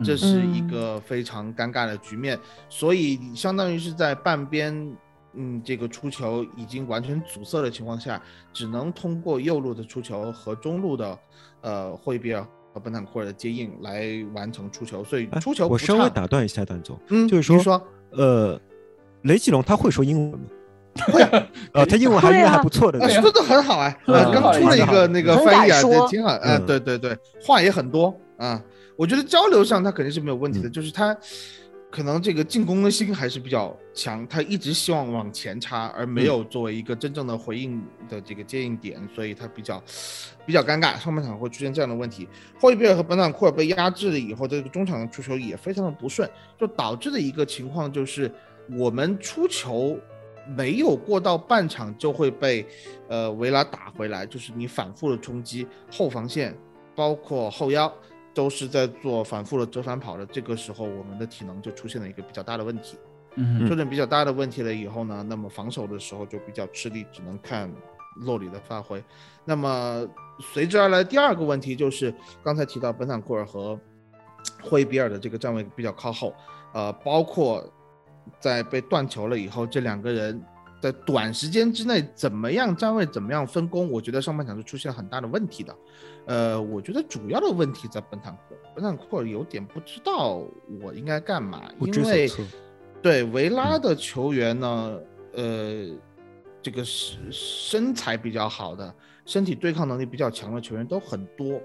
[0.03, 2.37] 这是一个非常尴尬的局面。
[2.69, 4.95] 所以相当于是在半边，
[5.33, 11.19] 嗯，这个出球已经完全阻塞的情况下，只能通过右路的出球和中路的
[11.61, 15.03] 呃霍伊比尔和本坦库尔的接应来完成出球。
[15.03, 18.59] 所以哎出球不我稍微打断一下，段总，嗯，就是说说呃，
[19.21, 20.47] 雷吉隆他会说英文吗？
[21.07, 22.99] 会啊，呃， 他英文还应该还不错的。
[22.99, 28.61] 呃说的很好哎，刚出了一个那个翻译啊，挺好，呃，嗯对对对，话也很多啊。
[28.95, 31.15] 我觉得交流上他肯定是没有问题的，嗯就是他
[31.89, 39.81] 可能这个进攻的心还是比较强，他一直希望往前插，而没有作为一个真正的回应的这个接应点，所以他比较
[40.45, 42.27] 比较尴尬，上半场会出现这样的问题。
[42.59, 48.31] 霍伊贝尔和本坦库尔被压制了以后，这个中场的出球也非常的不顺，就导致的一个情况就是
[48.77, 49.97] 我们出球。
[50.55, 52.65] 没有过到半场就会被，
[53.07, 56.55] 呃，维拉打回来，就是你反复的冲击后防线，
[56.95, 57.91] 包括后腰，
[58.33, 60.25] 都是在做反复的折返跑的。
[60.25, 62.97] 这个时候，我们的体能就出现了一个比较大的问题。
[63.35, 67.71] 嗯出现比较大的问题了以后呢，那么防守的时候就比较吃力，只能看
[68.15, 69.01] 洛里的发挥。
[69.45, 70.05] 那么
[70.39, 73.79] 随之而来第二个问题就是刚才提到本坦库尔和
[74.63, 76.33] 霍伊比尔的这个站位比较靠后，
[76.73, 77.63] 呃，包括
[78.39, 80.41] 在被断球了以后，这两个人
[80.81, 85.75] 在短时间之内怎么样站位，怎么样分工，我觉得上半场是出现很大的问题的。
[86.25, 90.43] 呃，我觉得主要的问题在本坦库尔，本坦库尔有点不知道
[90.81, 92.29] 我应该干嘛，因为。
[93.01, 94.99] 对维拉的球员呢，
[95.31, 95.87] 呃，
[96.61, 98.93] 这个身身材比较好的，
[99.25, 101.61] 身体对抗能力比较强的球员都很多。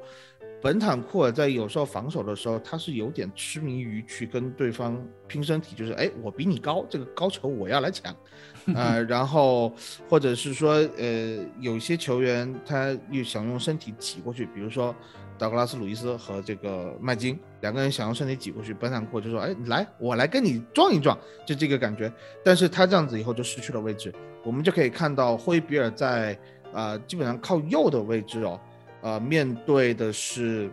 [0.64, 4.98] 本坦库尔在有时候防守的时候，他是有点痴迷于去跟对方
[5.28, 8.16] 拼身体，就是哎，我比你高，这个高球我要来抢，
[8.74, 9.70] 呃，然后
[10.08, 14.96] 或者是说，呃，有些球员他又想用身体挤过去，比如说
[15.36, 22.10] 道格拉斯·鲁伊斯和这个麦金两个人想用身体挤过去，本坦库尔就说，哎，来，我来跟你撞一撞，就这个感觉。
[22.42, 24.10] 但是他这样子以后就失去了位置，
[24.42, 26.38] 我们就可以看到霍伊比尔在
[26.72, 28.58] 呃基本上靠右的位置哦。
[29.04, 30.70] 呃，面对的是，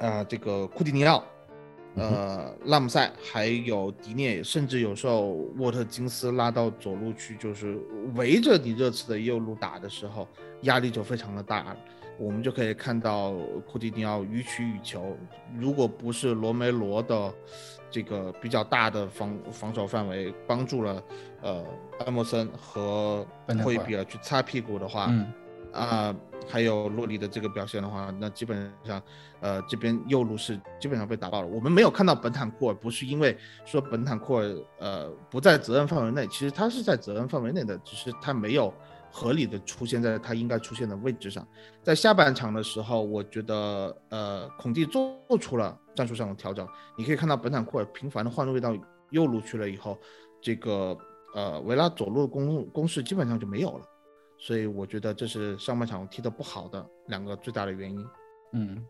[0.00, 1.22] 呃，这个库蒂尼奥，
[1.94, 7.78] 呃，拉姆塞，还有迪涅，甚至有时候沃特金斯拉到左路去，就是
[8.16, 10.26] 围着你热刺的右路打的时候，
[10.62, 11.76] 压力就非常的大了。
[12.18, 13.32] 我们就可以看到
[13.70, 15.16] 库蒂尼奥予取予求，
[15.56, 17.32] 如果不是罗梅罗的
[17.88, 21.00] 这个比较大的防防守范围帮助了
[21.40, 21.64] 呃
[22.00, 25.32] 埃默森和本库尔霍伊比尔去擦屁股的话，嗯
[25.74, 26.14] 啊、
[26.48, 29.02] 还有洛里的这个表现的话，那基本上，
[29.40, 31.48] 呃，这边右路是基本上被打爆了。
[31.48, 38.72] 我们没有看到本坦库尔，不是因为说本坦库尔呃不在责任范围内，其实他是在责任范围内的，只是他没有
[39.10, 41.46] 合理的出现在他应该出现的位置上。
[41.82, 46.68] 在下半场的时候，我觉得呃，孔蒂做出了战术上的调整。
[46.96, 48.76] 你可以看到本坦库尔频繁的换位到
[49.10, 49.98] 右路去了以后，
[50.40, 50.96] 这个
[51.34, 53.84] 呃维拉左路攻攻势基本上就没有了。
[54.44, 58.06] 所以我觉得这是上半场踢得不好的两个最大的原因。
[58.52, 58.86] 嗯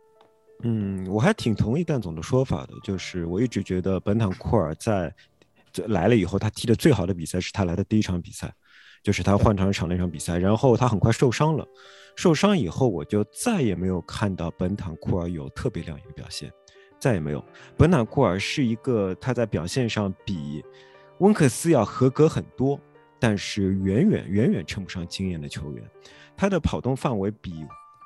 [0.64, 5.14] 嗯，我还挺同意蛋总的说法的，就是我一直觉得本坦库尔在
[5.86, 8.52] 来了以后，他踢的最好的比赛是他来的第一场比赛，
[9.00, 11.64] 就是他换场场那场比赛，然后他很快受伤了，
[12.16, 16.52] 受伤以后我就再也没有看到本坦库尔有特别亮眼的表现，
[16.98, 17.44] 再也没有。
[17.76, 20.64] 本坦库尔是一个他在表现上比
[21.18, 22.80] 温克斯要合格很多，
[23.26, 25.82] 但是远远远远称不上惊艳的球员，
[26.36, 27.64] 他的跑动范围比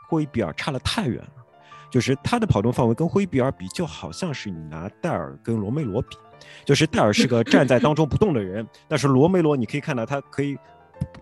[0.08, 1.32] 霍伊比尔差了太远了。
[1.90, 6.16] 就是他的跑动范围跟霍伊比尔比，就好像是你拿戴尔跟罗梅罗比，
[6.64, 10.56] 就是戴尔是个站在当中不动的人， 但是罗梅罗你可以看到他可以。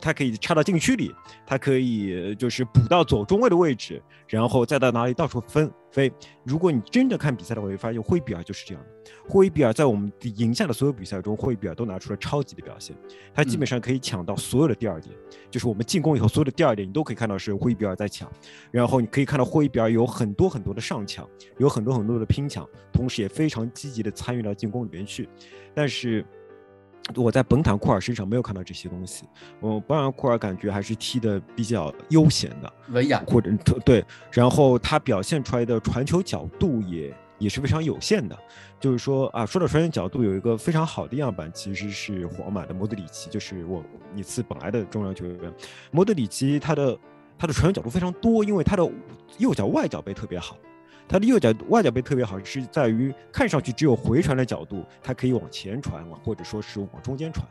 [0.01, 1.13] 他可以插到禁区里，
[1.47, 6.13] 他可以就是补到左中卫的位置，然后再到哪里到处分飞。
[6.45, 8.91] 如果你真的看比赛的话，会发现霍伊比尔就是这样的。
[9.29, 12.95] 霍伊比尔在我们赢下的所有比赛中，霍伊比尔都拿出了超级的表现。
[13.35, 15.15] 他基本上可以抢到所有的第二点，
[15.51, 18.31] 就是我们进攻以后所有的第二点，你都可以看到是霍伊比尔在抢。
[18.71, 25.29] 然后你可以看到霍伊比尔有很多很多的上抢，有很多很多的拼抢，同时也非常积极的参与到进攻里面去。
[25.75, 26.25] 但是。
[27.15, 29.25] 我在本坦库尔身上没有看到这些东西，
[29.61, 33.51] 我本坦库尔感觉还是踢的比较悠闲的，文雅，或者
[33.85, 38.37] 对，然后他表现出来的传球角度也也是非常有限的。
[38.79, 43.83] 就是说啊，说到传球角度，有一个非常好的样板，其实是皇马的莫德里奇，就是我
[44.15, 45.53] 一次本来的中场球员。
[45.91, 46.99] 莫德里奇他的
[47.39, 48.87] 他的传球角度非常多，因为他的
[49.39, 50.57] 右脚外脚背特别好。
[51.09, 57.47] 他的右脚外脚背特别好，是在于看上去只有回传的角度，他可以往前传，或者说是往中间传。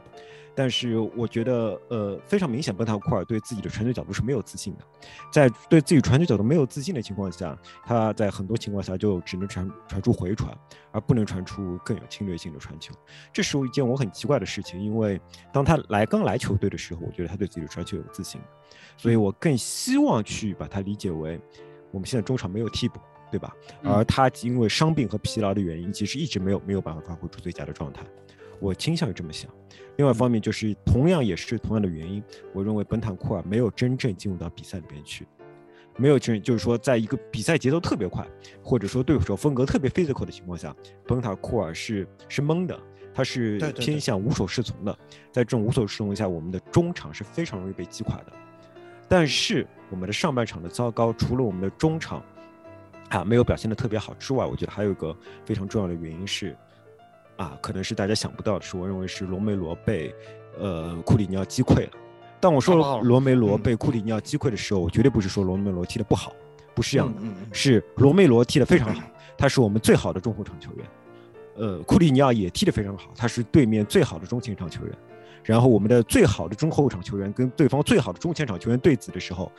[0.58, 4.86] 但是我觉得，呃，非常明显，本塔库尔对自己的传球角度是没有自信的。
[5.30, 10.58] 在对自己传球角度没有自信的情况下，他在很多情况下就只能传传出回传，
[10.94, 12.94] 而不能传出更有侵略性的传球。
[13.34, 15.20] 这是一件我很奇怪的事情，因为
[15.52, 18.40] 当他来刚来球队的时候，我觉得他对自己的传球有自信，
[18.96, 21.38] 所以我更希望去把他理解为，
[21.92, 22.98] 我们现在中场没有替补。
[23.36, 23.54] 对吧？
[23.84, 28.02] 而他因为伤病和疲劳的原因，其实一直没有没有办法发挥出最佳的状态。
[28.62, 29.52] 我倾向于这么想。
[29.98, 35.28] 另外一方面，就是同样也是同样的原因，我认为本坦库尔没有真正进入到比赛里边去，
[35.98, 38.26] 没有真就是说，在一个比赛节奏特别快，
[38.64, 40.74] 或者说对手风格特别 physical 的情况下，
[41.06, 42.80] 本坦库尔是是懵的，
[43.14, 44.98] 他是偏向无所适从的。
[45.34, 48.32] 在这种无所适从下，我们的中场是非常容易被击垮的。
[49.10, 52.24] 但是我们的上半场的糟糕，除了我们的中场。
[53.10, 55.16] 啊，没有表现的特别好之外，我觉得还有一个
[55.46, 56.56] 非常重要的原因是，
[57.38, 60.14] 啊，可能是大家想不到的是，我认为是罗梅罗被
[60.60, 61.92] 呃库里尼奥击溃了。
[62.40, 66.34] 当我说罗梅罗被库里尼奥击溃的时候，我绝对不是说罗梅罗踢得不好，
[66.74, 69.04] 不是这样的，是罗梅罗踢得非常好，
[69.38, 70.86] 他是我们最好的中后场球员。
[71.58, 74.94] 呃，库里尼奥也踢得非常好，他是对面最好的中前场球员。
[75.44, 79.52] 然后我们的最好的中后场球员跟对方最好的中前场球员对子的时候，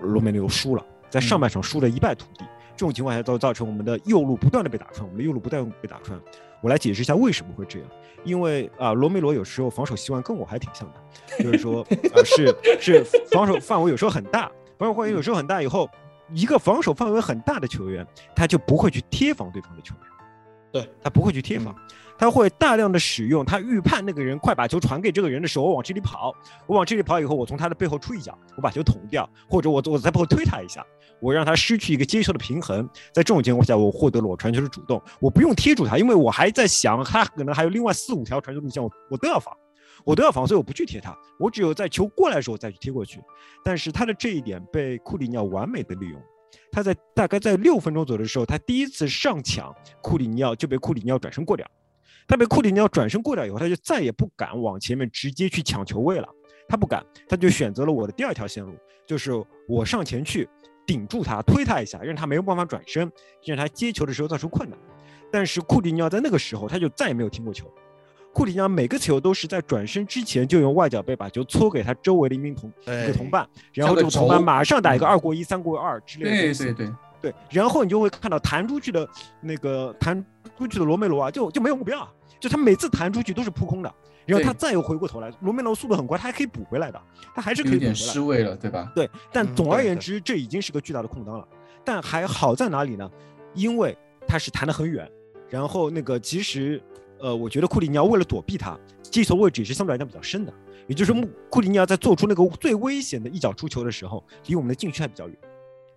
[0.00, 2.44] 罗梅罗输了，在上半场输了一败涂地。
[2.80, 6.18] 这种情况下都造成我们的右路不断的被打穿，我们的右路不断被打穿。
[6.62, 7.86] 我来解释一下为什么会这样，
[8.24, 10.98] 因为啊，罗梅罗有时候防守习惯跟我还挺像的，
[11.44, 15.90] 就是说啊，是是防守范围有时候很大，防守范围有时候很大以后，
[16.32, 20.04] 一个防守范围很大的球员，他就不会去贴防对方的球员，
[20.72, 20.90] 对。
[21.02, 21.74] 他不会去贴防。
[22.18, 26.34] 他会大量的使用，他预判那个人快把球传给这个人的时候，我往这里跑，
[26.66, 30.84] 我往这里跑以后，我从他的背后出一脚，我把球捅掉，或者我我在背后推他一下，
[31.20, 32.88] 我让他失去一个接球的平衡。
[33.12, 39.56] 在这种情况下，我获得了我传球的主动，我不用贴住他，因为我还在想他可能还有另外四五条传球路线，我我都要防，
[40.04, 43.20] 我都要防，所以我不去贴他，我只有在球过来的时候再去贴过去。
[43.64, 46.20] 但是他的这一点被库里尼奥完美的利用，
[46.72, 51.66] 他在大概在六分钟左右的时候，他第一次上抢库里尼奥就被库里尼奥转身过掉。
[52.26, 56.28] 他被库里尼奥转身过掉以后，他就再也不敢往前面直接去抢球位了。
[56.68, 58.72] 他不敢，他就选择了我的第二条线路，
[59.04, 59.32] 就是
[59.68, 60.48] 我上前去
[60.90, 63.08] 顶住他，推他一下，让他没有办法转身，
[63.44, 64.76] 让他接球的时候造成困难。
[65.30, 67.72] 但是库蒂尼奥在那个时候，他就再也没有停过球。
[68.32, 76.30] 库里尼奥每个球都是在转身之前就用外脚背把球搓给他周围的一名同一个同伴，然后这个同伴马上打一个二过一、三过二之类的。
[76.30, 79.08] 对对对对，然后你就会看到弹出去的
[79.40, 80.20] 那个弹
[80.58, 82.08] 出去的罗梅罗啊，就就没有目标。
[82.40, 83.94] 就他每次弹出去都是扑空的，
[84.26, 87.00] 然后他再又回过头来，罗梅罗速度很快，他还可以补回来的，
[87.34, 87.88] 他还是可以补回来。
[87.88, 88.92] 有点失位了，对吧？
[88.94, 91.46] 对，但总而言之，这已经是个巨大的空当了。
[91.84, 93.10] 但还好在哪里呢？
[93.54, 93.96] 因为
[94.26, 95.10] 他是弹得很远，
[95.48, 96.80] 然后那个其实，
[97.18, 100.52] 呃，我觉得库里尼奥为了躲避他，接球位置也是相对来讲比较深的，
[100.86, 105.36] 也就是说，库里尼奥在做出那个最危险的一脚出球的时候，离我们的禁区还比较远。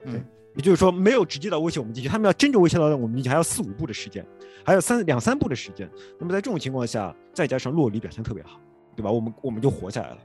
[0.06, 0.26] 嗯，
[0.56, 4.26] 也就是说，没有直接的威胁我们禁区，他们要真正威胁到我们禁区，还要四五步的时间，
[4.64, 5.90] 还有三两三步的时间。
[6.20, 8.60] 那么在这种情况下，再加上洛里表现特别好，
[8.96, 9.12] 对吧？
[9.12, 10.18] 我们我们就活下来了，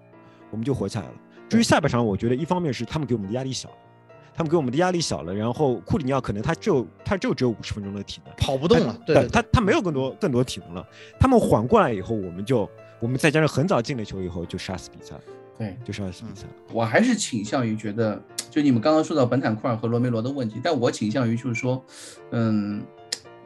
[0.51, 1.15] 我们就活下来了。
[1.49, 3.77] 至于下半场，我觉得一方面是他们给我们的压力小了，
[4.35, 10.87] 他们给我们的压力小了，然后库里尼奥可能他就他就只有五十分钟的体能，跑不动了，对对他他没有更多更多体能了。
[11.19, 12.69] 他们缓过来以后，我们就
[13.01, 15.23] 我们再加上很早进了球以后，就杀死比赛了，
[15.59, 16.53] 对，就杀死比赛了。
[16.73, 21.85] 我还是倾向于觉得，就你们刚刚说到本坦库尔和罗梅罗的问题，但我倾向于就是说，
[22.31, 22.81] 嗯，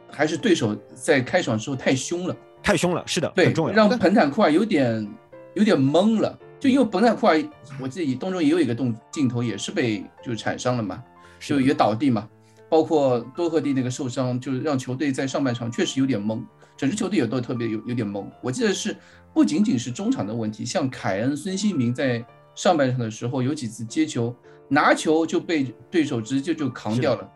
[0.09, 3.73] 还是对手在开场之后太凶了，太凶了，是的，对很重，要。
[3.73, 5.09] 让本坦库尔有点
[5.55, 6.37] 有点懵了。
[6.59, 7.43] 就因为本坦库尔，
[7.81, 11.03] 我记得当中也有一个动镜头也是被就是铲伤了嘛，
[11.39, 12.29] 就也倒地嘛，
[12.69, 16.41] 包括多赫蒂那个受伤，就是让球队在上半场确实有点懵，
[16.77, 18.25] 整支球队也都特别有有点懵。
[18.41, 18.95] 我记得是
[19.33, 24.35] 不仅仅是中场的问题，像凯恩、孙兴民在上半场的时候有几次接球
[24.67, 27.29] 拿球就被对手直接就扛掉了。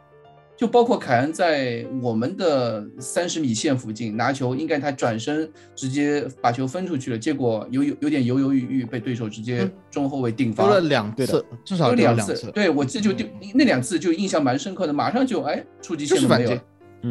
[0.55, 16.61] 就包括凯恩在我们的三十米线附近拿球，应该他转身直接把球分出去了，结果有有有点犹犹豫豫，被对手直接中后卫顶罚丢了两次，至少有两次，对我记得就丢那两次就印象蛮深刻的，马上就哎触及就是反击线路没有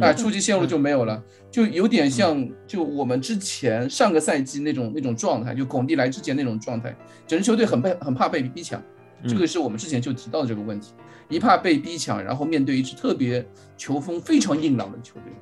[0.01, 6.95] 啊触及线路就没有了，就有点像就我们之前上个赛季那种那种状态，就孔蒂来之前那种状态，
[7.25, 8.81] 整支球队很被很怕被逼抢，
[9.23, 9.29] 嗯。
[9.29, 10.93] 这个是我们之前就提到的这个问题，
[11.29, 13.45] 一怕被逼抢，然后面对一支特别
[13.77, 15.33] 球风非常硬朗的球队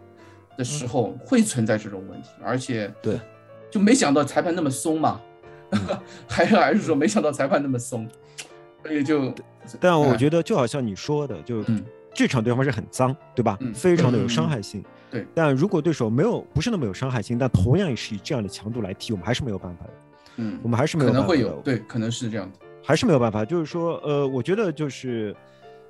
[0.58, 3.20] 的时候，会存在这种问题，而且对，
[3.70, 5.20] 就没想到裁判那么松嘛，
[6.28, 8.08] 还是还是说没想到裁判那么松，
[8.84, 9.34] 所以就
[9.80, 11.84] 但我嗯觉得就好像你说的，就嗯
[12.16, 13.58] 这场对方是很脏，对吧？
[13.60, 14.84] 嗯非常的有嗯伤害性。
[15.12, 19.92] 对但如果对手没有不是那么有伤害性，但同样也是以这样的强度来踢，我们还是没有办法的。
[20.38, 21.34] 嗯我们还是没有办法可。
[21.34, 23.46] 能会有，对，可能是这样的，还是没有办法。
[23.46, 25.36] 就是说，呃，我觉得就是，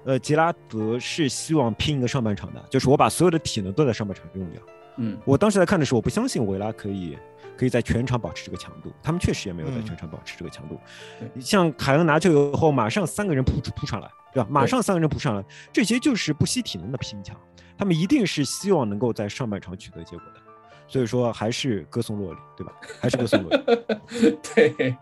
[0.04, 4.62] 呃，杰拉德是希望拼一个上半场的，就是我把所有的体能都在上半场用掉。
[4.98, 7.18] 嗯我当时在看的时候，我不相信维拉可以
[7.58, 10.80] 可以在全场保持这个强度，他们确实也没有在嗯全场保持这个强度。
[11.20, 14.48] 对像凯恩拿球以后，马上三个人扑出扑上来，对吧？
[14.50, 17.36] 马上三个人扑上来，这些就是不惜体能的拼抢，
[17.78, 20.42] 他们一定是希望能够在上半场取得结果的。
[20.88, 22.72] 所以说，还是歌颂洛里，对吧？
[23.02, 24.38] 还是歌颂洛里。
[24.54, 24.96] 对，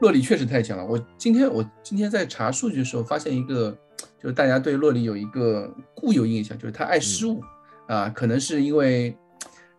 [0.00, 0.86] 洛里确实太强了。
[0.86, 3.76] 我今天我今天在查数据的时候，发现一个，
[4.22, 7.42] 就是大家对洛里有一个固有印象，就是他爱失误、
[7.88, 9.16] 啊，可能是因为，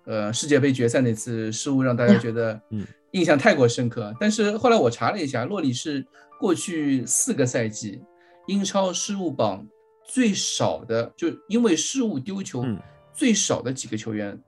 [0.08, 4.16] 呃，世界杯决赛那次失误让大家觉得嗯印象太过深刻。
[4.20, 6.06] 但是后来我查了一下，洛里是
[6.40, 8.02] 过去四个赛季
[8.48, 9.68] 英超失误榜
[10.06, 12.80] 最少的，就因为失误丢球嗯
[13.14, 14.42] 最少的几个球员，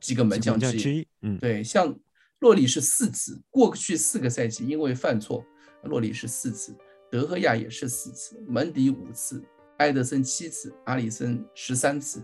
[0.00, 0.78] 几个门将之一。
[0.78, 1.98] 之一，嗯，对，像
[2.40, 5.42] 洛里是四次，过去四个赛季因为犯错，
[5.84, 6.76] 洛里是四次，
[7.10, 9.42] 德赫亚也是四次，门迪五次，
[9.78, 12.20] 埃德森七次，阿里森十三次。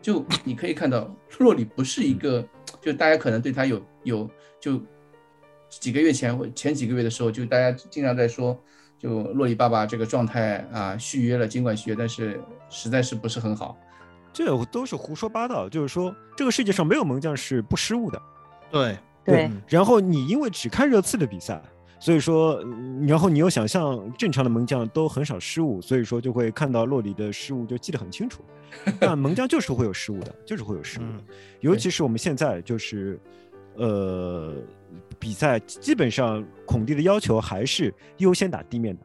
[0.00, 2.46] 就你可以看到，洛里不是一个，
[2.80, 4.80] 就大家可能对他有有就
[5.68, 8.58] 几个月前或前几个月的时候，就大家经常在说，
[8.98, 13.76] 就洛里爸爸这个状态啊续约了，尽管续约，但是实在是不是很好。
[14.32, 15.68] 这都是胡说八道。
[15.68, 18.22] 就是说，这个世界上没有门将是不失误的。
[18.70, 21.60] 对，对嗯然后你因为只看热刺的比赛，
[22.00, 28.42] 所以说，嗯然后你又想象正常的门将都很少失误，所以说就会看到洛里的失误就记得很清楚。
[28.98, 31.24] 但门将就是会有失误的，就是会有失误的嗯，
[31.60, 33.20] 尤其是我们现在就是，
[33.76, 34.56] 呃，
[35.18, 39.02] 比赛基本上孔蒂的要求还是优先打地面的。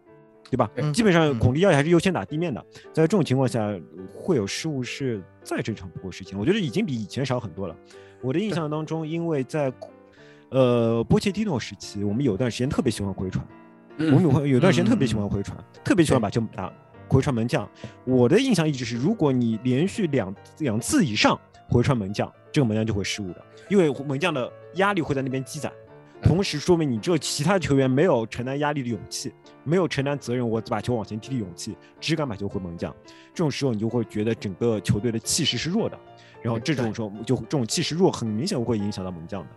[0.48, 0.70] 对吧？
[0.76, 3.76] 嗯基本上嗯孔蒂要求还是优先打地面的，在这种情况下
[4.14, 7.76] 会有失误是再正常不过的事情，我觉得已经比以前少很多了。
[8.22, 9.74] 我的印象当中，因为在
[10.50, 13.46] 呃波切蒂诺时期，我们有段时间特别喜欢回传，
[13.98, 16.72] 我们嗯，有有段时间特别喜嗯欢回传，特别喜欢把球打
[17.08, 17.68] 回传门将。
[18.06, 21.40] 我的印象一直是，如果你连续两两次以上
[21.70, 25.72] 回传门将，这个门将就会失误的，因为门将的压力会在那边积攒，
[26.22, 29.34] 同时说明你只有其他球员没有承担压力的勇气，
[29.64, 32.94] 没有承担责任，我把球往前踢的勇气，只敢把球回门将。
[33.34, 36.00] 这种时候，你就会觉得整个球队的气势是弱的，
[36.42, 39.50] 然后这种时候就这种气势弱，很明显会影响到门将的。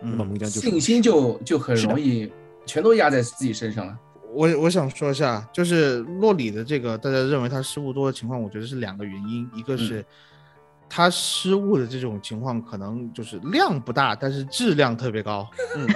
[0.00, 2.30] 那就信心就就很容易
[2.64, 3.98] 全都压在自己身上了。
[4.32, 10.04] 我我想说一下，就是洛里的这个大家认为他失误多的情况，我觉得是两个原因，一个是
[10.88, 15.86] 他失误的这种情况可能就是量不大，但是质量特别高，嗯。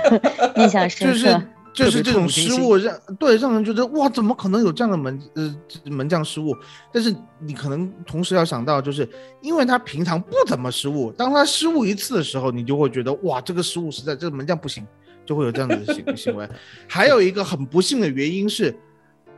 [0.56, 1.42] 印象深就是刻。
[1.72, 5.54] 就是这种失误让对让人觉得哇，怎么可能有这样的门呃
[5.84, 6.54] 门将失误？
[6.92, 9.08] 但是你可能同时要想到，就是
[9.40, 14.86] 因为他平常不怎么失误，当他失误一次的时候，你就会觉得哇，这个失误实在这个门将不行，
[15.24, 16.48] 就会有这样的行 行为。
[16.88, 18.74] 还有一个很不幸的原因是，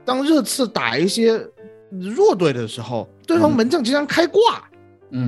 [0.05, 1.47] 当热刺打一些
[1.91, 4.41] 弱队的时候，对方嗯门将经常开挂。
[4.59, 4.72] 嗯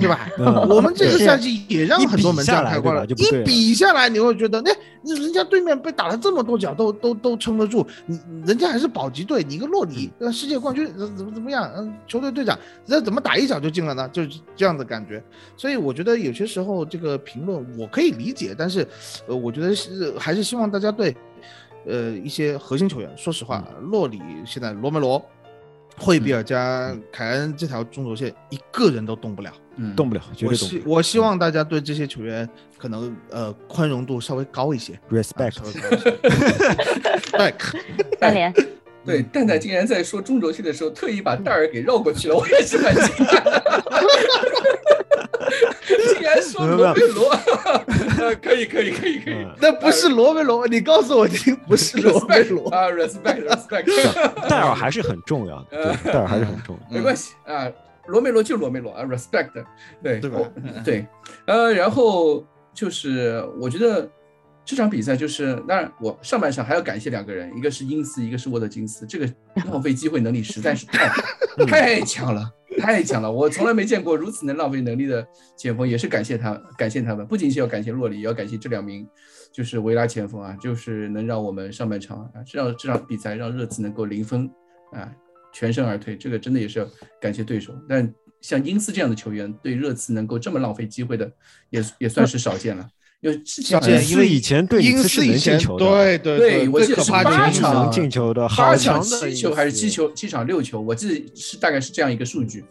[0.00, 0.08] 对？
[0.08, 0.28] 吧？
[0.38, 3.14] 嗯 我们这个赛季也让很多门将开挂了，一
[3.44, 4.70] 比下来，你会觉得，那
[5.02, 14.08] 那人家对面被打了这么多脚，都都都撑得住，你人家还是保级队，你一个洛里，呃，世界冠军，呃怎么怎么样，嗯，球队队长，人家怎么打一脚就进了呢？
[14.10, 15.22] 就是这样的感觉。
[15.56, 18.86] 所以我觉得有些时候这个评论我可以理解，但是，
[19.28, 21.14] 呃，我觉得是还是希望大家对，
[21.86, 25.22] 呃，一些核心球员，说实话，洛里现在罗梅罗。
[25.96, 30.80] 惠比尔加凯恩这条中轴线一个人都动不了，嗯，动不了，绝我对动不了。
[30.80, 34.98] 希我希望大家对这些球员可能呃宽容度稍微高一些。
[35.10, 36.10] respect，稍微高一些。
[37.30, 37.60] Respect，
[38.20, 38.52] 三连，
[39.04, 43.42] 对，蛋蛋竟然在说中轴线的时候特意把戴尔给绕过去了，我也是蛮惊讶
[46.42, 47.30] 说罗梅罗，
[48.24, 49.34] 呃 可以可以可以可以。
[49.34, 49.54] 嗯。
[49.60, 52.68] 那不是罗梅罗，你告诉我听，不是 罗梅罗。
[52.70, 56.94] 啊，respect respect，戴尔还是很重要的，对，戴尔还是很重要。
[56.96, 57.70] 没关系啊，
[58.06, 59.50] 罗梅罗就罗梅罗啊，respect，
[60.02, 60.18] 对。
[60.20, 60.38] 对吧？
[60.84, 61.06] 对，
[61.46, 64.08] 呃，然后就是我觉得
[64.64, 69.28] 这场比赛就是，当然我上半场还要感谢两个人，一个是英斯，一个是沃德金斯，这个
[69.66, 71.08] 浪费机会能力实在是太
[71.66, 72.50] 太强了。
[72.76, 73.30] 太强了！
[73.30, 75.24] 我从来没见过如此能浪费能力的
[75.56, 77.24] 前锋，也是感谢他，感谢他们。
[77.24, 79.06] 不仅是要感谢洛里，也要感谢这两名
[79.52, 84.50] 就是维拉前锋啊，就是能让我们上半场啊，让这场比赛让热刺能够零分
[84.92, 85.08] 啊，
[85.52, 86.88] 全身而退，这个真的也是要
[87.20, 87.72] 感谢对手。
[87.88, 91.30] 但像英斯这样的球员，对热刺能够这么浪费机会的，
[91.70, 92.86] 也也算是少见了。
[93.24, 99.88] 因为之前因为以前对因尼斯以前对对对我记得是八场能进球的，八场七球还是七？
[99.88, 102.62] 球，七场六球，我记得是大概是这样一个数据。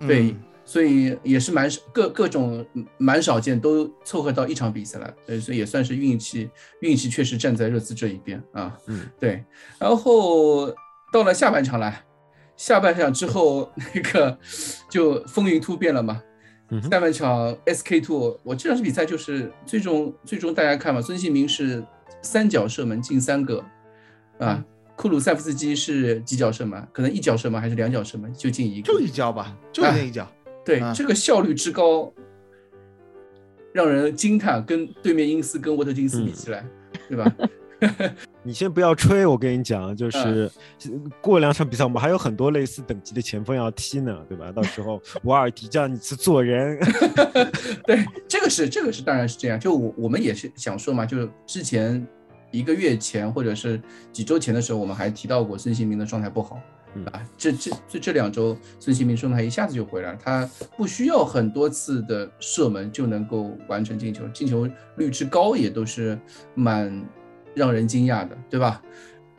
[0.00, 6.50] 对，嗯所以也是蛮各各种嗯蛮少见，都凑合到一场比赛来，对，所以也算是运气，
[6.80, 8.76] 运气确实站在热刺这一边啊。
[8.88, 9.44] 嗯，对。
[9.78, 10.68] 然后
[11.12, 12.04] 到了下半场来，
[12.56, 14.36] 下半场之后那个
[14.90, 16.20] 就风云突变了嘛。
[16.72, 21.84] 嗯下半场 SK two，我这场比赛就是最终最终大家看嘛，孙兴民是
[22.22, 23.62] 三脚射门进三个，
[24.38, 24.64] 啊，
[24.96, 26.82] 库鲁塞夫斯基是几脚射门？
[26.90, 30.26] 可能一脚射门还是两脚射门就进一个，就一脚吧，就那一脚。
[30.64, 32.10] 对、啊这个效率之高，
[33.74, 36.64] 让人惊叹，跟对面英斯跟沃特金斯比起来，
[37.06, 37.30] 对吧？
[38.42, 40.50] 你先不要吹，我跟你讲，就是
[40.86, 44.50] 嗯过两场比赛我们还有很多类似等级的前锋要踢呢，对吧？
[44.52, 46.78] 到时候 瓦尔迪叫你去做人，
[47.86, 49.58] 对，这个是这个是当然是这样。
[49.58, 52.06] 就我我们也是想说嘛，就是之前
[52.50, 53.80] 一个月前或者是
[54.12, 56.58] 几周前的时候，我们还提到过孙兴民的状态不好。
[56.94, 66.18] 嗯啊，这这这这两周，孙兴民状态一下子就回来了，他不需要很多次的射门就能够完成进球，进球率之高也都是
[66.54, 67.02] 蛮
[67.54, 68.82] 让人惊讶的，对吧？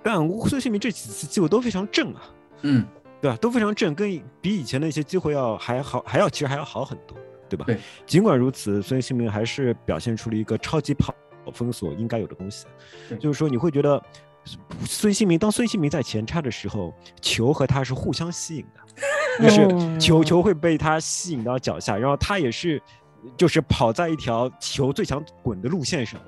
[0.02, 0.16] 但
[0.48, 2.22] 孙兴民这几次机会都非常正啊，
[2.64, 2.86] 嗯，
[3.22, 3.38] 对吧？
[3.38, 7.64] 都非常正，跟比以前的一些机会要还好，还要其实还要好很多，对吧？
[7.66, 7.78] 对。
[8.06, 11.14] 尽管如此，孙兴民还是表现出了一个超级跑
[11.54, 12.66] 封锁应该有的东西，
[13.20, 14.02] 就是说你会觉得
[14.86, 22.82] 孙兴民当孙兴民在前插的时候，球和他是互相吸引的， 就是嗯球球会被他吸引到脚下，然后他也是
[23.38, 26.20] 就是跑在一条球最想滚的路线上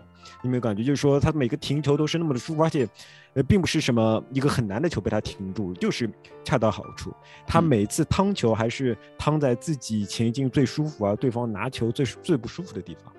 [0.46, 2.88] 有没有感觉，就是说他每个停球都是那么的舒服，而且，
[3.34, 6.10] 呃，并不是什么一个很难的球被他停住，就是
[6.43, 7.14] 恰到好处。
[7.46, 13.12] 他嗯每次趟球还是趟在自己前进最舒服啊，对方拿球最最不舒服的地方。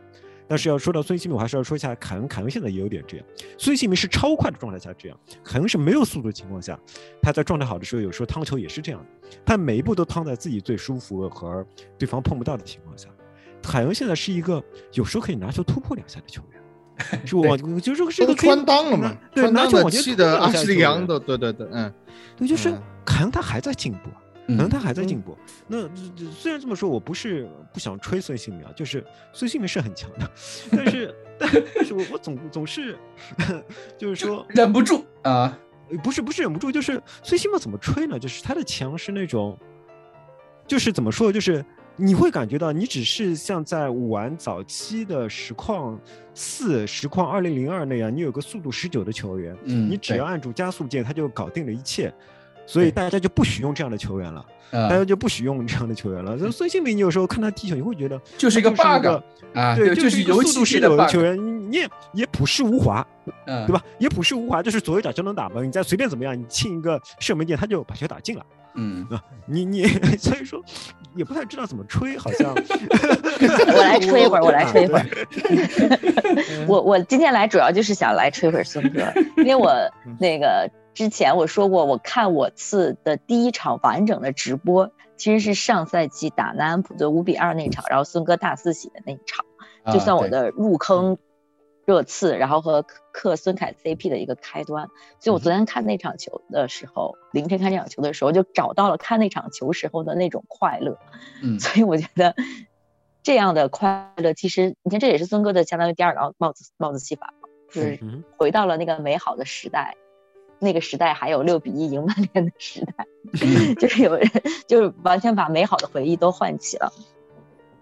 [0.48, 2.28] 但是要说到孙兴民，我还是要说一下凯恩。
[2.28, 3.26] 凯恩现在也有点这样，
[3.58, 6.78] 孙兴民是超快的状态下这样，凯恩是没有速度的情况下，
[7.20, 11.66] 他在状态好的时候，有时候趟球也是这样的，他每一步都趟在自己最舒服和
[11.98, 13.08] 对方碰不到的情况下。
[13.60, 14.62] 凯恩现在是一个
[14.92, 16.55] 有时候可以拿球突破两下的球员，
[17.24, 21.92] 是我我就是是一都个可以穿裆了嘛，对，穿裆的拿球往前气的阿突破两下的对对对，嗯，
[22.36, 22.72] 对，就是
[23.04, 24.10] 可能他还在进步，
[24.46, 25.36] 可能嗯他还在进步。
[25.66, 30.30] 那这这虽然这么说，我不是不想吹孙兴民啊，就是孙兴民是很强的，
[30.72, 32.96] 但是但但是我我总总是
[33.98, 35.58] 就是说，忍不住啊，
[35.90, 38.18] 呃不是不是忍不住，就是孙兴民怎么吹呢？
[38.18, 39.58] 就是他的强是那种，
[40.66, 41.64] 就是怎么说，就是
[41.96, 45.98] 你会感觉到你只是像在玩早期的实况
[46.34, 52.12] 四、实况二零零二那样，你有个速度十九的球员，嗯，你只要按住加速键，他就搞定了一切。
[52.68, 54.40] 所以大家就不许用这样的球员了，
[54.72, 56.36] 啊大家就不许用这样的球员了。
[56.36, 59.06] 这孙兴民，你有时候看他踢球，你会觉得就是一个 bug
[59.54, 61.38] 啊，对，就是是一个速度是有的球员，
[61.72, 63.06] 也也朴实无华，
[63.46, 63.80] 嗯，对吧？
[64.00, 68.44] 也朴实无华，就是左右脚就能打门，你再随便怎么样，你进一个射门键，他就把球打进了。
[68.74, 69.06] 嗯，
[69.46, 69.86] 你你
[70.18, 70.60] 所以说
[71.16, 72.52] 也不太知道怎么吹，好像。
[72.54, 75.00] 我来吹一会儿，我来吹一会儿。
[75.00, 75.06] 儿
[76.68, 79.00] 我我今天来主要就是想来吹会儿孙哥，
[79.38, 79.72] 因为我
[80.20, 89.44] 那个之前我说过，我看我次的第一场完整的直播，其实是上赛季打南安普顿五比二那场，然后孙哥大四喜的那一场，
[89.92, 91.18] 就算我的入坑
[91.86, 94.88] 热刺，然后和克孙凯 CP 的一个开端。
[95.20, 100.98] 所以我昨天看那场球的时候，凌晨看这场球的时候，就找到了看那场球时候的那种快乐。
[101.42, 102.34] 嗯 所以我觉得
[103.22, 109.96] 这样的快乐，其实你看，这也是孙哥的相当于第二个帽子帽子戏法嘛，就是嗯回到了那个美好的时代。
[110.58, 113.06] 那个时代还有六比一赢曼联的时代，
[113.78, 114.26] 就是有人
[114.66, 116.90] 就是完全把美好的回忆都唤起了。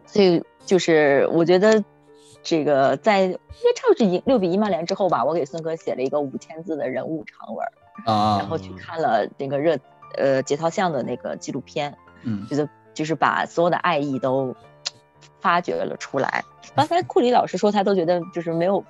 [0.06, 1.84] 所以就是我觉得
[2.44, 7.66] 这个在应该差不多是赢六比一曼联之后吧，我给孙哥写了一个五千字的人物长文，
[8.04, 9.78] 啊，然后去看了那个热
[10.16, 14.54] 呃节操巷的那个纪录片，嗯觉得就是把所有的爱意都
[15.40, 16.44] 发掘了出来。
[16.76, 18.84] 刚才库里老师说他都觉得就是没有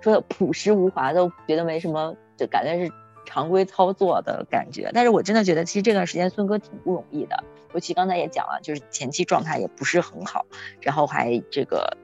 [0.00, 2.92] 说的朴实无华，都觉得没什么，就感觉是
[3.26, 4.90] 常规操作的感觉。
[4.94, 7.44] 但是我真的觉得，其实这段时间孙哥挺不容易的，
[7.74, 10.46] 尤其刚才也讲了，就是前期状态也不是很好，
[10.80, 11.96] 然后还这个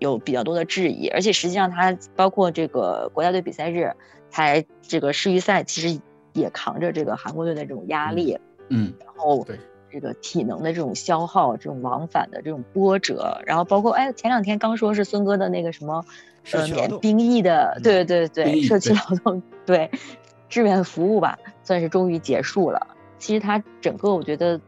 [0.00, 3.94] 有比较多的质疑，而且实际上他包括这个国家队比赛日，
[4.28, 6.00] 才这个世预赛，其实
[6.32, 8.36] 也扛着这个韩国队的这种压力，
[8.68, 9.58] 嗯，然后对
[9.90, 16.04] 这个体能的这种消耗，这种往返的这种波折，然后包括哎，前两天刚说是孙哥的那个什么
[16.52, 19.90] 呃免兵役的，嗯对对对社区劳动对
[20.48, 22.96] 志愿服务吧，算是终于结束了。
[23.18, 24.58] 其实他整个我觉得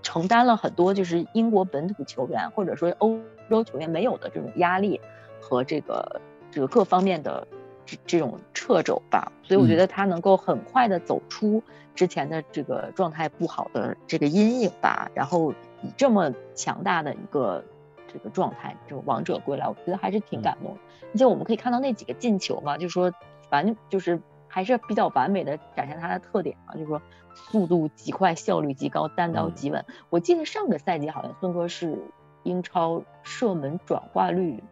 [0.00, 3.18] 承担了很多就是英国本土球员或者说欧
[3.50, 5.00] 洲球员没有的这种压力
[5.40, 6.20] 和这个
[6.50, 7.46] 这个各方面的
[7.84, 9.78] 这这种掣肘吧，所以我觉嗯。
[9.78, 11.62] 得他能够很快的走出
[11.94, 17.64] 之前的这个状态不好的这个阴影吧，然后以这么强大的一个
[18.12, 20.80] 这个状态，这种王者归来，我觉得还是挺感动的。
[21.12, 23.12] 而且我们可以看到那几个进球嘛，就是说
[23.50, 27.02] 反正就是还是比较完美的展现他的特点啊，就是说
[27.34, 29.84] 速度极快、效率极高、单刀极稳。
[30.10, 31.98] 我记得上个赛季好像孙哥是
[32.44, 34.62] 英超射门转化率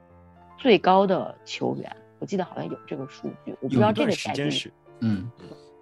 [0.56, 5.30] 最高的球员，我记得好像有这个数据，我不知道这个赛季，时间是，嗯，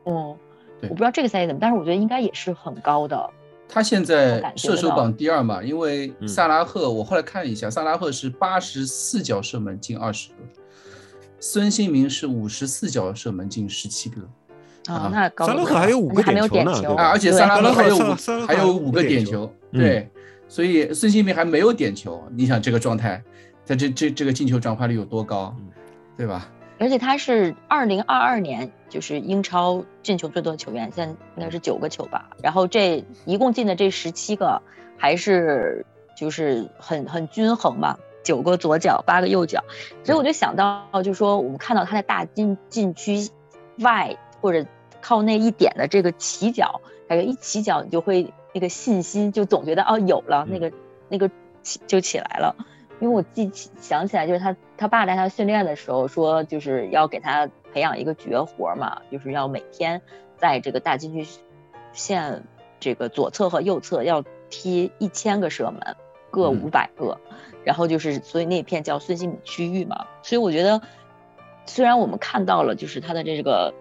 [0.07, 0.37] 嗯，
[0.81, 3.31] 对我不知道这个赛季怎么，但是我觉得应该也是很高的。
[3.69, 10.37] 他现在射手榜第二嘛，因为嗯萨拉赫，我后来看了一下，萨拉赫是八十四脚射门进二十个，
[11.39, 14.23] 孙兴民是五十四脚射门进十七个，
[14.89, 20.11] 啊啊，那高萨拉赫还有五个还没有点球呢啊，而且萨拉赫还有五还有五个点球对，
[20.51, 23.23] 所以孙兴民还没有点球，你想这个状态，
[23.65, 25.69] 他这这这个进球转化率有多高嗯，
[26.17, 26.51] 对吧？
[26.81, 32.31] 而且他是二零二二年就是英超进球最多的球员，现在应该是九个球吧。
[32.43, 34.61] 然后这一共进的这十七个，
[34.97, 35.87] 还是
[36.17, 39.63] 就是很很均衡嘛，九个左脚，八个右脚。
[40.03, 43.29] 所以我就想到，就是说我们看到他在大禁禁区
[43.79, 44.67] 外或者
[45.01, 50.73] 靠那一点的这个起脚，感觉一起脚你就会那个信心就总觉得哦有了，那个
[51.09, 51.31] 那个
[51.63, 52.57] 起就起来了。
[53.01, 60.03] 因为我记起想起来，就是他他爸带他训练的时候说，就是要给他培养一个绝活嘛，就是要每天
[60.37, 61.27] 在这个大禁区
[61.95, 62.45] 线
[62.79, 65.97] 这个左侧和右侧要踢一千个射门，
[66.31, 67.19] 各嗯五百个，
[67.65, 70.05] 然后就是所以那片叫孙兴敏区域嘛。
[70.23, 70.83] 所以我觉得，
[71.65, 73.73] 虽然我们看到了就是他的这个，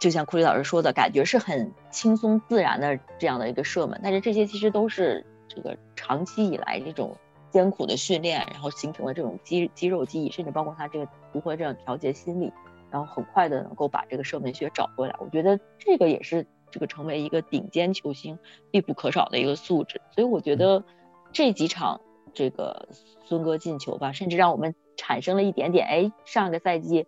[0.00, 7.16] 就像库里老师说的感觉是很轻松自然的这样的一个射门，但是这些其实都是这个长期以来这种。
[7.52, 12.52] 艰苦的训练，然后形成了这种肌肌肉记忆，甚至包括他这个如何这样调节心理，
[12.90, 15.16] 然后很快的能够把这个射门学找回来。
[15.20, 18.38] 我觉得这个也是这个成为一个顶尖球星
[18.70, 20.02] 必不可少的一个素质。
[20.10, 20.84] 所以我觉得
[21.32, 22.02] 这几场
[22.34, 22.90] 这个
[23.24, 27.06] 孙哥进球吧，甚至让我们产生了一点点，哎，上个赛季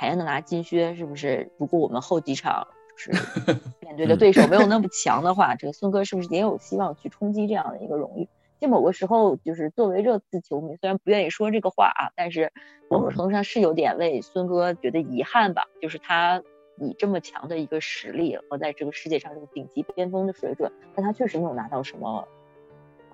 [0.00, 1.50] 凯恩能拿金靴，是不是？
[1.58, 3.10] 如果我们后几场就是
[3.84, 8.26] 面对的对手没有那么强的话，这个孙哥是不是也有希望去冲击这样的一个荣誉？
[8.58, 12.50] 就某个时候，就是作为热刺球迷，虽然不愿意说这个话啊，但是
[12.88, 15.64] 某种程度上是有点为孙哥觉得遗憾吧。
[15.82, 16.42] 就是他
[16.78, 22.26] 以这么强的一个实力和在这个世界上这个顶级巅峰的水准，但他确实没有拿到什么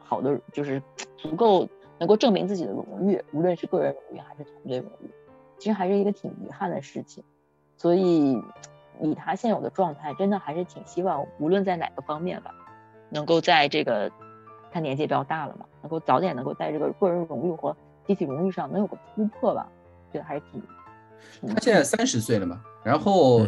[0.05, 0.81] 好的，就是
[1.17, 1.69] 足够
[1.99, 5.11] 能够证明自己的荣誉，无论是个人荣誉还是团队荣誉，
[5.59, 7.23] 其实还是一个挺遗憾的事情。
[7.77, 8.43] 所以，
[9.01, 12.55] 以他现有的状态，真的还是挺希望，无论在哪个方面吧，
[13.11, 14.11] 能够在这个
[14.73, 17.77] 他年纪也比较大了嘛，能够早点能够在这个个人荣誉和
[18.07, 19.69] 集体荣誉上能有个突破吧，
[20.13, 20.63] 觉得还是挺。
[21.41, 23.47] 挺他现在三十岁了嘛，然后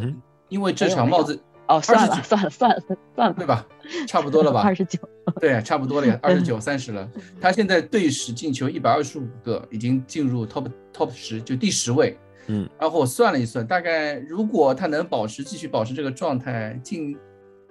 [0.48, 2.80] 因为这场帽子哦，算了算了算了
[3.14, 3.66] 算了，对吧？
[4.06, 4.62] 差不多了吧？
[4.62, 4.98] 二十九，
[5.38, 7.08] 对，差不多了呀， 二十九、三十了。
[7.40, 12.18] 他现在队史进球一百二十五个，已经进入 top top 十，就第十位。
[12.46, 17.14] 嗯，然后我算了一算，大概如果他能保持继续保持这个状态，进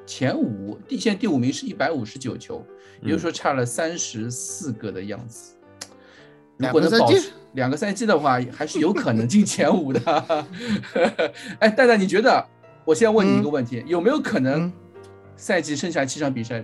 [0.05, 2.63] 前五，第现在第五名是一百五十九球，
[3.01, 5.55] 也就是说差了三十四个的样子。
[6.57, 10.45] 如两个赛季果能保持两个赛季的话，还是有可能进前五的。
[11.59, 12.47] 哎，蛋蛋，你觉得？
[12.87, 14.73] 我现在问你一个问题，有没有可能嗯
[15.35, 16.63] 赛季剩下七场比赛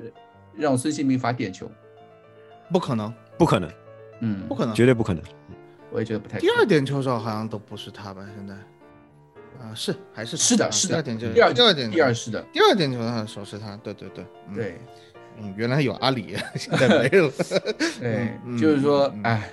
[0.56, 1.70] 让孙兴民罚点球？
[2.72, 3.70] 不可能，不可能，
[4.22, 4.74] 嗯不，可能。
[4.74, 5.22] 绝对不可能。
[5.92, 6.50] 我也觉得不太可第。
[6.52, 8.26] 二点球手好像都不是他吧？
[8.38, 8.54] 现在，
[9.62, 14.78] 啊，是还是是的，啊是的，第二点球，第二第二点第二是的，第二点球的手是他，对对对，嗯，对
[15.42, 17.30] 嗯，原来有阿里， 现在没有。
[18.00, 19.52] 对，嗯就是说哎，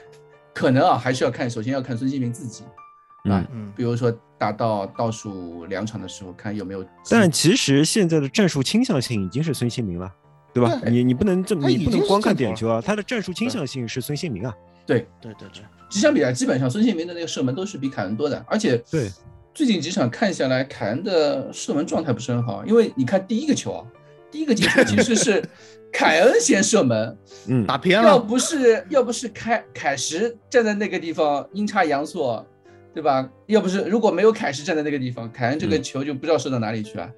[0.54, 2.62] 可能啊，还是要看，首先要看孙兴民自己
[3.24, 3.44] 啊
[3.74, 6.82] 比如说打到倒数两场的时候，看有没有。
[7.10, 10.10] 但其实现在的战术倾向性已经是孙兴民了，
[10.54, 10.80] 对吧？
[10.82, 10.90] 对。
[10.90, 14.54] 你你不能这么，你不能光看点球啊，他的战术倾向性是孙兴民啊。
[14.86, 15.06] 对。
[15.20, 19.10] 对对对，几场比赛，基本上孙兴民的那个射门都是比凯恩多的，而且对。
[19.52, 23.84] 最近几场看下来，凯恩的射门状态不是很好，因为你看第一个球啊，
[24.30, 25.44] 第一个进球其实是
[25.92, 27.18] 凯恩先射门，
[27.48, 32.46] 嗯，打偏了，要不是要不是凯凯什站在那个地方阴差阳错，
[32.94, 33.28] 对吧？
[33.46, 37.10] 要不是如果没有凯什站在那个地方，凯恩这个嗯球就不知道射到哪里去了，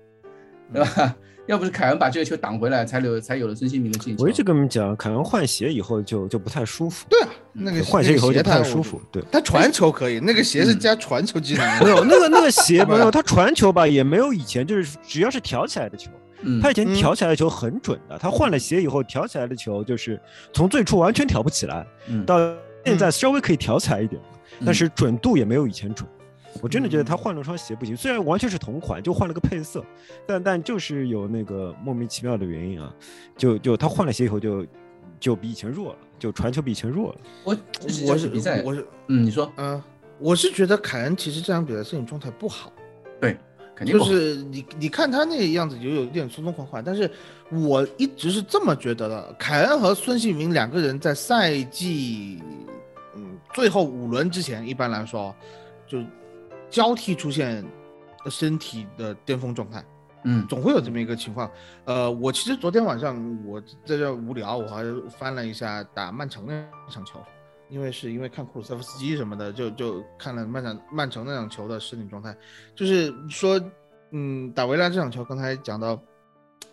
[0.73, 1.16] 对吧？
[1.49, 4.23] 要不是凯恩把这个球挡回来，才有才有了孙兴民的进球。
[4.23, 9.01] 我一直跟你们讲，凯恩换鞋以后就就不太舒服，对啊，那个换鞋以后就不太舒服。
[9.11, 11.91] 对，他传球可以，那个鞋是嗯加传球技能没。
[11.91, 16.12] 有那个那个鞋 没有，他传球吧也没有以前就是只要是挑起来的球，
[16.43, 20.20] 嗯，他以前嗯挑起来的球很准的，他换了鞋以后挑起来的球就是
[20.53, 22.39] 从最初完全挑不起来，嗯到
[22.87, 24.23] 现在稍微可以挑起来一点，
[24.61, 26.09] 但嗯是准度也没有以前准。
[26.61, 29.83] 我真的觉得他换了双鞋不行，虽然完全是同款，就换了个配色，
[30.27, 32.95] 但但就是有那个莫名其妙的原因啊，
[33.39, 34.67] 就就他换了鞋以后就
[35.19, 37.19] 就比以前弱了，就传球比以前弱了。
[37.45, 37.57] 我
[38.07, 39.83] 我是比赛，我是嗯，你说嗯，
[40.19, 42.71] 我是觉得凯恩其实这场比赛身体状态不好，
[43.19, 43.35] 对，
[43.75, 46.83] 肯定就是你你看他那个样子，就有点松松垮垮。
[46.83, 47.11] 但是
[47.51, 52.67] 我一直是这么觉得的，凯恩和孙兴民两个人在赛季嗯
[53.53, 55.35] 最后五轮之前，一般来说
[55.87, 55.99] 就
[56.71, 57.65] 交替出现
[58.31, 59.85] 身体的巅峰状态。
[60.25, 61.51] 嗯总会有这么一个情况。
[61.85, 67.19] 呃，我其实昨天晚上我在这无聊，我还翻了一下打曼城那场球，
[67.69, 72.37] 因为是因为看库鲁塞夫斯基什么的，就就看了曼城曼城那场球的身体状态，
[72.73, 73.61] 就是说，
[74.13, 76.01] 嗯，打维拉这场球，刚才讲到，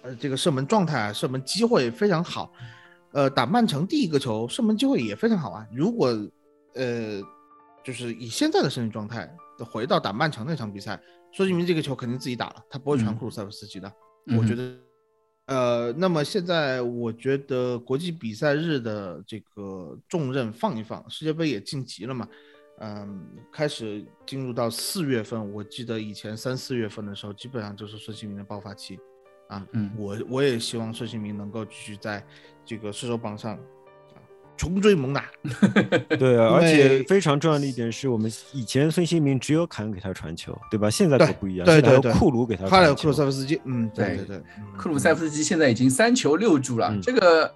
[0.04, 2.52] 呃，这个射门状态啊，射门机会非常好。
[3.14, 5.66] 呃，打曼城第一个球射门机会也非常好啊。
[5.74, 6.16] 如果
[6.80, 7.22] 呃，
[7.84, 9.30] 就是以现在的身体状态
[9.70, 10.98] 回到打曼城那场比赛，
[11.34, 13.88] 孙兴民这个球肯定自己打了，他不会传嗯库鲁塞夫斯基的。
[14.28, 14.78] 嗯我觉得，
[15.48, 22.28] 呃，那么现在我觉得国际比赛日的这个重任放一放，世界杯也晋级了嘛，
[22.80, 29.00] 嗯，开始进入到四月份，我记得以前三四月份的时候，基本上就是孙兴民的爆发期，
[29.48, 32.24] 啊，嗯我我也希望孙兴民能够继续在
[32.64, 33.60] 这个射手榜上啊
[34.60, 35.24] 穷追猛打，
[36.20, 40.90] 对啊，而且非常重要的一点是我们以前孙兴民只有坎给他传球，对吧？
[40.90, 42.20] 现在可不一样，对现在还有对对。
[42.20, 42.76] 库卢给他传球。
[42.76, 44.66] 还有库鲁塞夫斯基，嗯，对对对对，嗯。
[44.78, 47.00] 克鲁塞夫斯基现在已经三球六助了，嗯。
[47.02, 47.56] 这个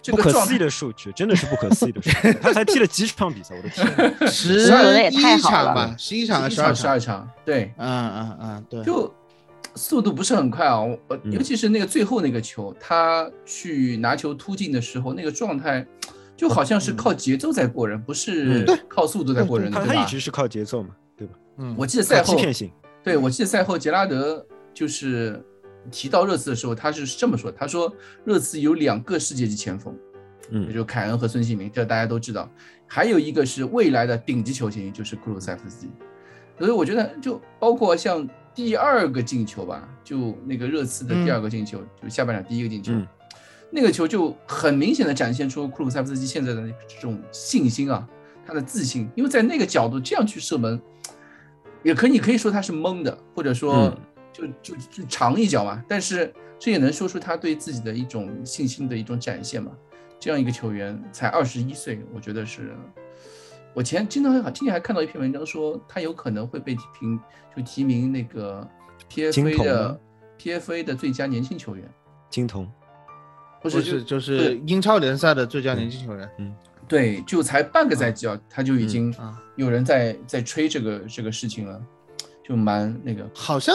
[0.00, 2.32] 这不可思议的数据，真的是不可思议的数据。
[2.40, 4.28] 他才踢了几场比赛，我的天！
[4.30, 4.60] 十
[5.10, 6.92] 一场吧，十一场还是十二十场？
[6.92, 9.12] 二场，对，嗯嗯嗯，对，就
[9.74, 15.84] 速度不是很快啊，我尤其是那个最后那个球，他去拿球突进的时候，那个状态
[16.36, 19.94] 就好像是靠节奏在过人，不是嗯靠速度在过人的，他对吧？
[19.94, 21.34] 他一直是靠节奏嘛，对吧？
[21.58, 22.70] 嗯，我记得赛后欺骗性，
[23.02, 25.42] 对，我记得赛后杰拉德就是
[25.90, 27.90] 提到热刺的时候，他是这么说，他说
[28.24, 29.94] 热刺有两个世界级前锋，
[30.50, 32.50] 也嗯就是凯恩和孙兴民，这大家都知道，
[32.86, 35.90] 还有一个是未来的顶级球星，就是库鲁塞夫斯基。
[36.58, 43.06] 所以我觉得，就包括像第二个进球吧，就那个热刺的第二个进球，就下半场第一个进球，嗯
[43.70, 48.08] 那个球就很明显的展现出库鲁塞夫斯基现在的这种信心啊，
[48.46, 50.80] 他的自信，因为在那个角度这样去射门，
[51.82, 53.96] 也可以你可以说他是懵的，或者说嗯
[54.32, 59.72] 就就就长一脚嘛，但是这也能说出他对自己的一种信心的一种展现嘛。
[60.18, 62.74] 这样一个球员才二十一岁，我觉得是。
[63.74, 67.20] 我前今天还今天还看到一篇文章说他有可能会被提名，
[67.54, 68.66] 就提名那个
[69.10, 70.00] ，PFA 的
[70.38, 71.86] PFA 的最佳年轻球员，
[72.30, 72.66] 金童，
[73.70, 76.54] 不是不是就是英超联赛的最佳年轻球员嗯
[76.88, 81.80] 对，就才半个赛季啊，他就已经啊，有人在在吹这个这个事情了，
[82.48, 83.28] 就蛮那个。
[83.34, 83.74] 好像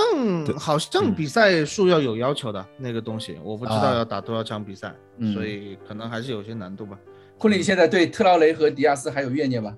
[0.57, 6.97] 好像比赛数要有要求的那个东西，我不知道啊要打多少场比赛，嗯所以可能还是有些难度吧。
[7.37, 9.75] 库里现在对特劳雷和迪亚斯还有怨念吗？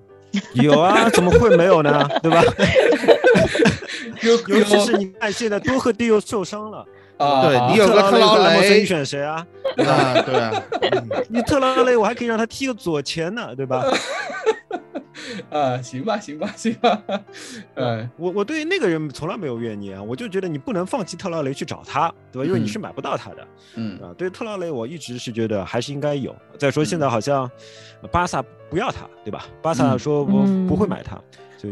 [0.54, 2.08] 有啊，怎么会没有呢？
[2.22, 2.40] 对吧？
[4.22, 6.86] 有尤其是你看现在多赫蒂又受伤了，
[7.18, 9.46] 啊，对你有个特劳雷你选谁啊？
[9.86, 10.50] 啊，对
[11.28, 13.84] 你特劳雷我还可以让他踢个左前呢，对吧？
[15.50, 17.00] 啊，行吧，行吧，行吧，
[17.74, 22.46] 呃，我我对那个人从来没有怨念啊，我就觉得你不能放弃特劳雷去找他，对吧？
[22.46, 23.46] 因为你是买不到他的
[23.76, 24.12] 嗯啊。
[24.18, 26.34] 对特劳雷，我一直是觉得还是应该有。
[26.58, 27.50] 再说现在好像
[28.10, 29.46] 巴萨不要他，对吧？
[29.62, 31.18] 巴萨嗯说我嗯不会买他，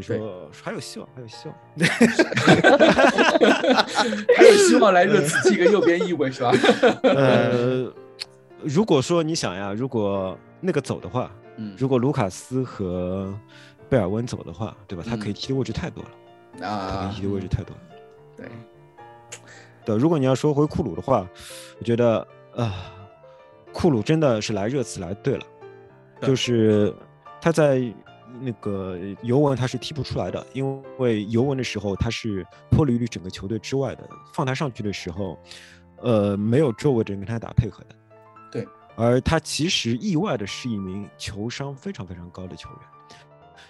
[0.01, 1.55] 所以说还有希望，还有希望。
[4.37, 6.53] 还有希望来热刺踢个右边翼位是吧？
[7.03, 7.93] 呃，
[8.63, 13.35] 如果说你想呀，如果那个走的话，嗯如果卢卡斯和
[13.89, 15.05] 贝尔温走的话，对吧？
[15.07, 16.11] 他可以嗯踢的位置太多了，
[16.59, 17.83] 他可啊以，踢的位置太多了。
[18.37, 18.47] 对，
[19.85, 21.27] 对，如果你要说回库鲁的话，
[21.79, 22.27] 我觉得
[22.57, 22.73] 啊、
[23.73, 25.43] 库鲁真的是来热刺来对了，
[26.21, 26.95] 对就是
[27.41, 27.83] 他在
[28.41, 35.39] 那个尤文他是踢不出来的，因为尤文的时候他是脱离于整个球队之外的，放他上去的时候，
[36.03, 37.95] 呃，没有周围的人跟他打配合的。
[38.51, 38.67] 对，
[38.97, 42.79] 而他其实意外的是一名球商非常非常高的球员。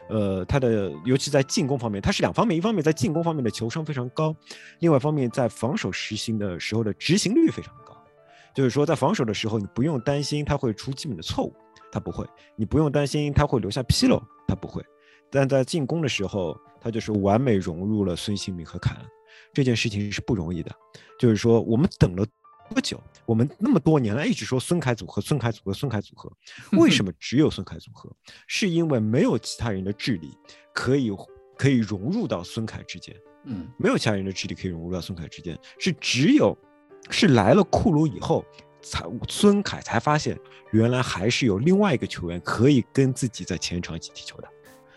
[0.08, 4.34] 呃，他的尤其在进攻方面，他是两方面，一方面在进攻方面的球商非常高，
[4.80, 7.96] 另外一方面在防守实行的时候的执行率非常高。
[8.52, 11.54] 就是说，在防守的时候，你不用担心他会出基本的错误，
[11.92, 12.24] 他不会；
[12.56, 14.82] 你不用担心他会留下纰漏，他不会。
[15.30, 19.06] 但在进攻的时候，他就是完美融入了孙兴民和凯恩，
[19.52, 20.74] 这件事情是不容易的。
[21.18, 22.26] 就是说，我们等了
[22.68, 23.00] 多久？
[23.24, 26.30] 我们那么多年来一直说孙凯组合、孙凯组合、孙凯组合，
[26.78, 28.10] 为什么只有孙凯组合？
[28.46, 30.36] 是因为没有其他人的智力
[30.74, 31.10] 可以
[31.56, 33.14] 可以融入到孙凯之间，
[33.44, 36.56] 嗯没有其他人的智力可以融入到孙凯之间，是只有
[37.10, 38.44] 是来了库鲁以后，
[38.82, 40.38] 才孙凯才发现
[40.72, 44.48] 原来还是有另外一个球员可以跟自己在前场一起踢球的，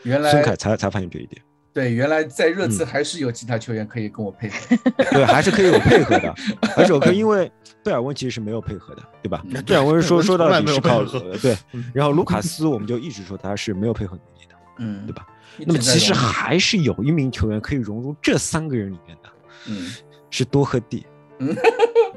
[0.04, 1.42] 原来孙凯才才发现这一点。
[1.74, 4.56] 对，原来在热刺嗯还是有其他球员可以跟我配合。
[5.12, 6.34] 对，还是可以有配合的，
[6.78, 7.52] 而且我可以因为
[7.84, 9.44] 贝尔温其实是没有配合的，对吧？
[9.50, 11.04] 嗯贝尔温说说到底是靠
[11.42, 11.58] 对，
[11.94, 15.28] 然后卢卡斯我们就一直说他是没有配合能力的， 嗯，对吧？
[15.60, 19.30] 那么其实还是有一名球员可以融入这三个人里面的，
[19.68, 19.92] 嗯，
[20.30, 21.06] 是多赫蒂。
[21.40, 21.46] 哎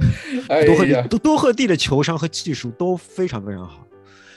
[0.67, 3.87] 多赫蒂，多多赫蒂的球商和技术都非常非常好，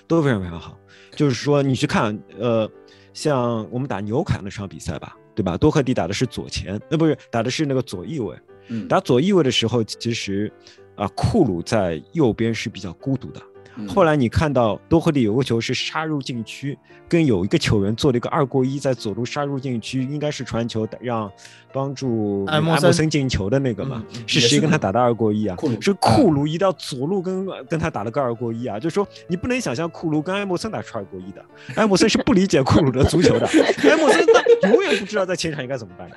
[0.07, 0.77] 都非常非常好。
[1.15, 2.69] 就是说，你去看，呃，
[3.13, 5.57] 像我们打纽卡那场比赛吧，对吧？
[5.57, 8.35] 多赫蒂打的是左前，呃，不是打的是那个左翼位。
[8.67, 10.51] 嗯打左翼位的时候，其实
[10.95, 13.41] 啊，库鲁在右边是比较孤独的。
[13.75, 21.31] 嗯后来你看到多赫蒂有个球是杀入禁区，跟有一个球员做了一个二过一，在左路杀入禁区，应该是传球让
[21.73, 24.03] 帮助那个埃埃莫森进球的那个嘛？
[24.27, 25.69] 是谁跟他打的二过一啊库？
[25.81, 28.79] 是库鲁移到左路跟跟他打了个二过一啊！
[28.79, 31.43] 就是说你不能想象库卢跟埃莫森打出二过一的，
[31.75, 33.47] 埃莫森是不理解库鲁的足球的，
[33.89, 34.25] 埃莫森
[34.61, 36.15] 他永远不知道在前场应该怎么办的，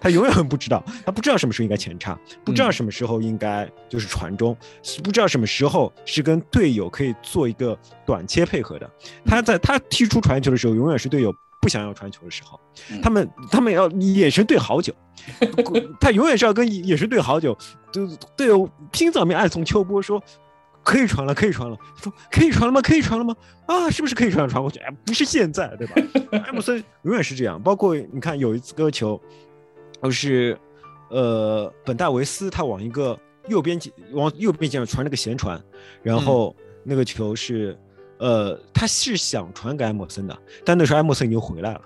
[0.00, 7.76] 他永远不知道，他不知道什么时候应该前插，不知道嗯什么时候应该就是传中，是不知道什么时候是跟队友可以做一个
[8.06, 8.90] 短切配合的。
[9.26, 12.58] 他在他踢出传球的时候，永远是队友不想要传球的时候，
[12.90, 14.94] 嗯他们他们要眼神对好久，
[16.00, 17.56] 他永远是要跟眼神对好久，
[17.92, 18.06] 就
[18.36, 20.22] 队友拼早面暗送秋波说。
[20.82, 21.76] 可以传了，可以传了。
[21.94, 22.80] 他说可以传了吗？
[22.80, 23.36] 可以传了吗？
[23.66, 24.78] 啊，是不是可以传传过去？
[24.78, 25.94] 哎，不是现在，对吧？
[26.46, 27.62] 埃姆森永远是这样。
[27.62, 29.20] 包括你看有一次个球，
[30.02, 30.58] 就是
[31.10, 33.16] 呃本戴维斯他往一个
[33.46, 33.78] 右边
[34.12, 35.62] 往右边线传了个闲传，
[36.02, 37.78] 然后那个球是
[38.18, 41.80] 呃他是想传给埃默森的，但那时候埃默森已经回来了。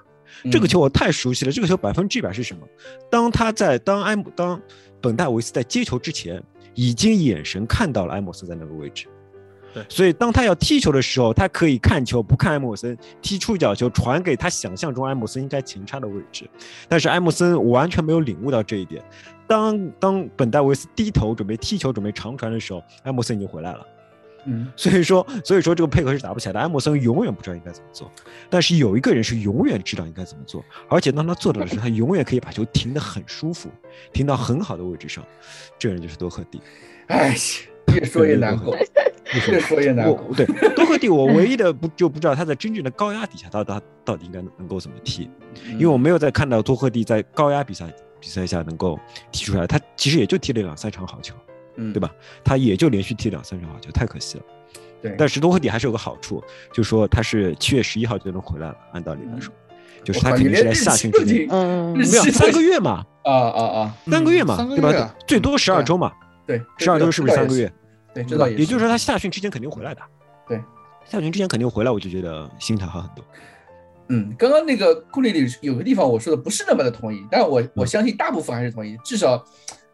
[0.51, 2.67] 这个球我太熟悉了，这个球百分之一百是什么？
[3.11, 4.61] 当他在当埃姆当
[5.01, 6.43] 本戴维斯在接球之前，
[6.75, 9.07] 已经眼神看到了埃默森在那个位置。
[9.73, 16.49] 对所以当他要踢球的时候，他可以看球不看埃莫森，踢出角球传给他想象中埃默森应该前插的位置。
[16.89, 19.03] 但是埃默森完全没有领悟到这一点。
[19.47, 23.87] 当当本戴维斯低头准备踢球、准备长传的时候，埃默森已经回来了。
[24.47, 26.61] 嗯所以说，所以说这个配合是打不起来的。
[26.61, 28.11] 埃默森永远不知道应该怎么做，
[28.49, 33.71] 但是有一个人是永远知道应该怎么做，而且当他做到的时候，他永远可以把球停得很舒服，
[34.13, 35.25] 停到很好的位置上。
[35.79, 36.61] 这个人就是多赫蒂。
[37.09, 37.35] 哎，
[37.89, 38.77] 越说越难过，
[39.51, 40.35] 越说越难过。
[40.35, 45.29] 对多赫蒂，我唯一的不就不知道他在真正的高压底下，他他到底应该能够怎么踢，
[45.73, 48.99] 因为我没有再看到多赫蒂在高压比赛比赛下能够
[49.31, 51.35] 踢出来，他其实也就踢了两三场好球，
[51.77, 52.11] 嗯，对吧？
[52.45, 54.45] 他也就连续踢两三场好球，太可惜了。
[55.03, 59.53] 对，但是多赫蒂还是有个好处，就是说他是七月十一号就能回来了，按道理来说，
[60.03, 65.15] 就是他肯定是在你连日夏训之内，期都挺嗯，没有三个月嘛，啊啊啊，三个月嘛，对吧？
[65.27, 66.11] 最多十二周嘛，
[66.47, 67.71] 对，十二周是不是三个月？？
[68.15, 68.25] 对？
[68.25, 70.01] 这倒也就是说他夏训之前肯定回来的。
[70.49, 70.59] 对，
[71.05, 73.25] 夏训之前肯定回来，我就觉得心态好很多。
[74.09, 79.43] 嗯，刚刚那个库里里有个地方我说的不是那么的同意，但我我相信大部分还是同意，至少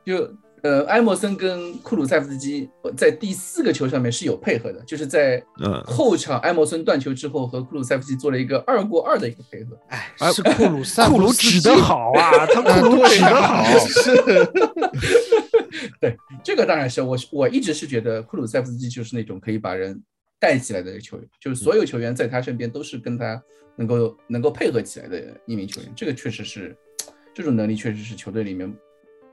[0.05, 0.29] 就
[0.63, 9.79] 呃埃默森跟库鲁塞夫斯基在第四个球上面是有配合的，就是在嗯后场埃默森断球之后和库鲁塞夫斯基做了一个二过二的一个配合。
[9.89, 13.65] 哎，啊是库鲁塞库鲁夫斯基指的好啊， 他库鲁指的好。
[13.81, 14.15] 是
[16.01, 20.03] 对，这个当然是我我一直是觉得库鲁塞夫斯基就是那种可以把人
[20.39, 23.41] 带起来的球员，就是所有球员在他身边都是跟他
[23.77, 26.77] 能够能够配合起来的一名球员，这个确实是
[27.33, 28.73] 这种能力确实是球队里面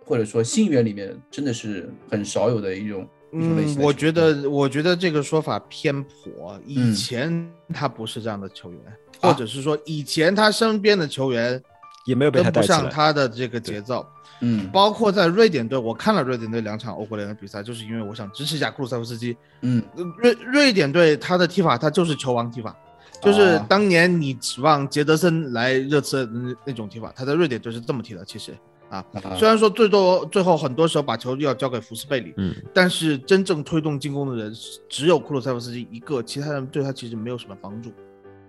[0.07, 6.57] 或者说新援里面真的是很少有的一种一种类型嗯，我觉得，我觉得这个说法偏颇。
[6.65, 8.79] 以嗯前他不是这样的球员，
[9.19, 11.61] 或者是说以前他身边的球员
[12.05, 14.05] 也没有跟不上他的这个节奏。
[14.39, 19.35] 嗯包括在瑞典队，我看了瑞典队两场欧国联的比赛，就是因为我想支持一下库鲁塞夫斯基。
[19.61, 22.75] 嗯呃瑞瑞典队他的踢法，他就是球王踢法，
[23.19, 28.23] 就是啊当年你指望杰德森来热刺那那种踢法，他在瑞典队是这么踢的。
[28.23, 28.55] 其实
[28.89, 29.35] 啊，啊。
[29.35, 34.53] 虽然说最多最后很多时候把球要交给福斯贝里，嗯，但是真正推动进攻的人
[34.89, 37.91] 只有库鲁塞夫斯基一个，其他人对他其实没有什么帮助。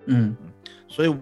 [0.07, 0.37] 嗯。
[0.87, 1.15] 所以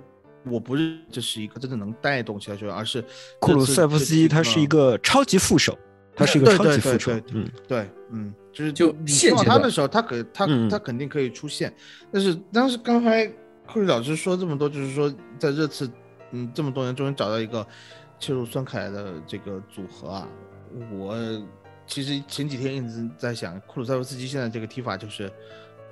[0.44, 3.04] 我不认这是一个真正能带动其他球员，而是
[3.40, 5.76] 库鲁塞夫斯基他是一个超级副手，
[6.14, 7.42] 他是一个超级副手对对对。
[7.42, 10.68] 嗯，对，嗯，就是就你希望现他的时候，他可他嗯。
[10.68, 11.74] 他肯定可以出现，
[12.12, 13.26] 但是当时刚才
[13.66, 15.90] 库里老师说这么多，就是说在热刺，
[16.30, 17.66] 嗯，这么多年终于找到一个
[18.18, 20.28] 切入孙凯的这个组合啊，
[20.92, 21.16] 我
[21.86, 25.30] 其实前几天一直在想，库鲁塞夫斯基现在这个踢法就是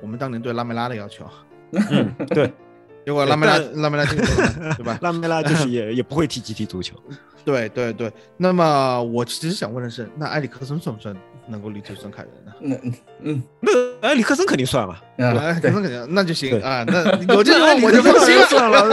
[0.00, 1.24] 我们当年对拉梅拉的要求，
[1.72, 2.52] 嗯，对，
[3.06, 4.98] 结果拉梅拉拉梅拉进球了，对吧？
[5.02, 6.96] 拉梅拉就是也也不会踢集体足球。
[7.44, 11.14] 对对对，那么我其实想问的是，那埃里克森算不算
[11.46, 12.52] 能够力推孙凯的呢？
[12.60, 18.46] 嗯嗯那埃里克森肯定算了，啊，对可，能肯定那就行啊，那有这个 我就放心了。
[18.46, 18.88] 算了，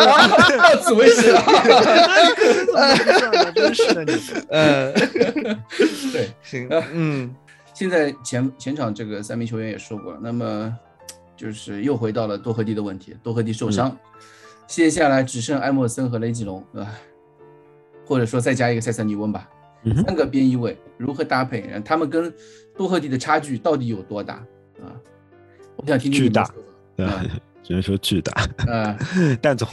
[0.57, 1.39] 到此为止了。
[1.39, 3.51] 埃里克森怎么不算了？
[3.51, 4.19] 真是的你。
[4.49, 4.91] 呃，
[6.11, 7.33] 对，行，嗯，
[7.73, 10.73] 现在前前场这个三名球员也说过了，那么
[11.37, 13.95] 就是又回到了多赫蒂的问题，多赫蒂受伤，
[14.67, 16.89] 接下来只剩埃默森和雷吉隆，对吧？
[18.05, 19.47] 或者说再加一个塞塞尼翁吧，
[20.05, 21.63] 三个边翼位如何搭配？
[21.83, 22.33] 他们跟
[22.77, 24.35] 多赫蒂的差距到底有多大
[24.81, 24.93] 啊？
[25.75, 26.51] 我想听听巨大们
[26.97, 27.31] 的说法对？
[27.63, 28.31] 只能说巨大。
[28.71, 28.97] 啊，
[29.41, 29.67] 蛋总，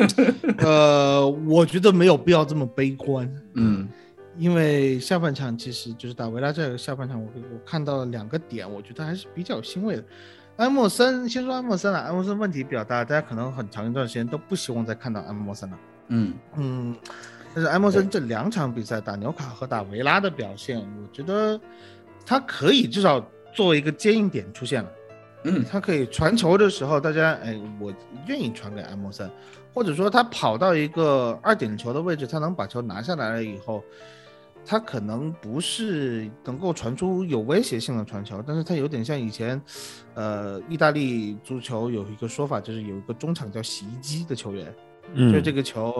[0.58, 3.88] 呃，我觉得没有必要这么悲观，嗯
[4.38, 10.04] 因为下半场其实就是打维拉这个下半场我，我看到了两个点，我觉得还是比较欣慰的。
[10.56, 15.78] 埃默森，先说埃默森啊，埃默森问题比较大，大家可能很长一段时间都不希望再看到埃默森了。
[16.08, 16.96] 嗯嗯，
[17.54, 21.60] 但是埃默森这两场比赛打纽卡和打维拉的表现，我觉得
[22.24, 24.90] 他可以至少作为一个接应点出现了。
[25.42, 27.90] 嗯他可以传球的时候，大家哎，我
[28.26, 29.30] 愿意传给埃默森，
[29.72, 33.82] 或者说他跑到一个二点球的位置，他能把球拿下来了以后，
[34.66, 39.58] 他可能不是能够传出有威胁性的传球，但是他有点像以前，
[40.12, 44.70] 呃，意大利足球有一个说法，就是有一个中场叫洗衣机的球员，
[45.14, 45.92] 嗯就这个球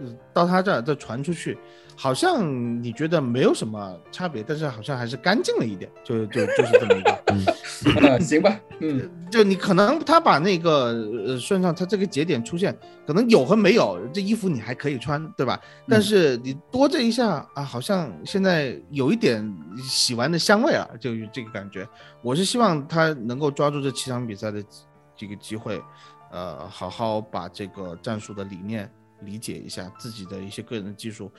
[0.00, 1.56] 呃到他这儿再传出去，
[1.96, 7.10] 好像你觉得没有什么差别，但是好像还是干净了一点，就就就是这么一个。
[8.10, 10.92] 啊， 行吧，嗯就你可能他把那个
[11.26, 15.58] 呃算上他这个节点出现，可能有和没有，这衣服你还可以穿，对吧？
[15.88, 19.42] 但是你多这一下啊，好像现在有一点
[19.78, 21.88] 洗完的香味啊，就是这个感觉。
[22.20, 24.62] 我是希望他能够抓住这七场比赛的
[25.16, 25.80] 这个机会，
[26.30, 28.90] 呃，好好把这个战术的理念
[29.22, 31.30] 理解一下，自己的一些个人的技术。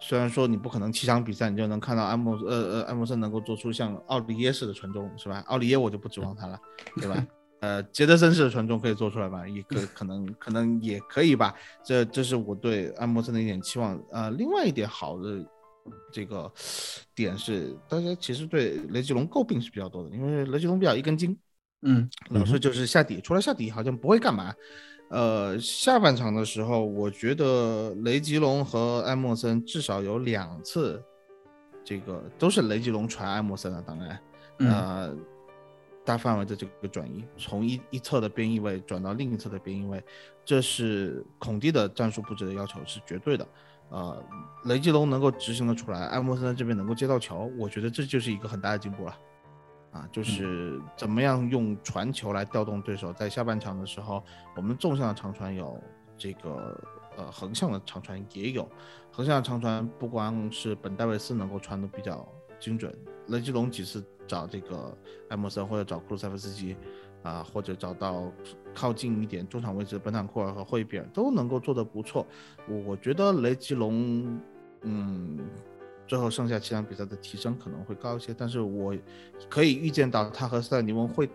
[0.00, 5.44] 虽然说你不可能七场比赛你就能看到埃默呃呃埃默森能够做出像奥利耶式的传中是吧？
[5.46, 6.58] 奥利耶我就不指望他了，
[6.96, 7.26] 对吧？
[7.62, 9.46] 呃，杰德森式的传中可以做出来吧？
[9.46, 11.54] 也可可能可能也可以吧。
[11.84, 13.96] 这这是我对埃默森的一点期望。
[14.10, 15.48] 呃，另外一点好的
[16.12, 16.52] 这个
[17.14, 21.38] 点是，大家其实对雷吉隆诟病是比较多的，因为雷吉隆比较一根筋，
[21.82, 24.54] 嗯老是就是下底，除了下底好像不会干嘛。
[25.08, 31.02] 呃，下半场的时候，我觉得雷吉隆和埃默森至少有两次，
[31.84, 34.20] 这个都是雷吉隆传埃默森的，当然，
[34.60, 35.16] 嗯呃，
[36.02, 40.02] 大范围的这个转移，从一一侧的边翼位转到另一侧的边翼位，
[40.46, 43.46] 这是孔蒂的战术布置的要求是绝对的。
[43.90, 44.24] 呃，
[44.64, 49.14] 雷吉隆能够执行的出来，艾默森这边能够接到球，我觉得这就是一个很大的进步了。
[49.92, 53.12] 啊，就是怎么样用传球来调动对手。
[53.12, 54.24] 在下半场的时候，
[54.56, 55.78] 我们纵向的长传有，
[56.16, 56.82] 这个
[57.14, 58.66] 呃横向的长传也有。
[59.10, 62.26] 横向的长传不光是本戴维斯能够传的比较
[62.58, 62.90] 精准，
[63.26, 64.96] 雷吉隆几次找这个
[65.28, 66.74] 艾默森或者找库鲁塞夫斯基，
[67.22, 68.32] 啊，或者找到
[68.74, 72.26] 靠近一点中场位置的本坦库尔和霍伊比尔都能够做得不错。
[72.66, 74.40] 我觉得雷吉隆，
[74.80, 75.38] 嗯。
[76.12, 78.94] 最后剩下七场比赛的提升可能会高一些，但是我
[79.48, 81.26] 可以预见到他和斯坦尼翁会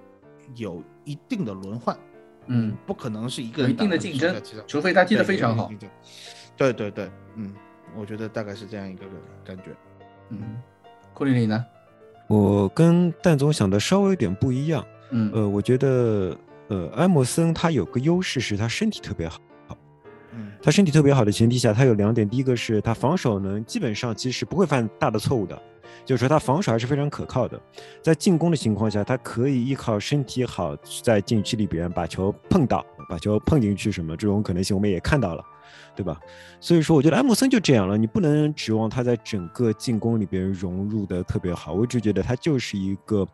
[0.55, 1.97] 有一定的轮换，
[2.45, 5.71] 嗯，不可能是一个人一定的竞争，除非他踢得非常好。
[6.55, 7.55] 对对对，嗯，
[7.95, 9.03] 我觉得大概是这样一个
[9.43, 9.75] 感觉。
[10.30, 10.61] 嗯，
[11.11, 11.65] 库里里呢？
[12.28, 14.86] 我跟蛋总想的稍微有点不一样。
[15.09, 19.39] 嗯，呃，我觉得呃，埃默森他有个优势是他身体特别好。
[20.61, 25.61] 他身体特别好的前提下，他有两点：第一个是他防守呢，基本上其实不会犯大的错误的，
[26.05, 27.59] 就是说他防守还是非常可靠的。
[28.01, 35.43] 在进攻的情况下，他可以依靠身体好，在禁区里边把球碰到，把球碰进去，什么这种可能性我们也看到了，
[35.95, 36.19] 对吧？
[36.59, 41.73] 所以说，我觉得埃姆森就这样了，你不能指望他在整个进攻里边融入的特别好。
[41.73, 43.27] 我一直觉得他就是一个，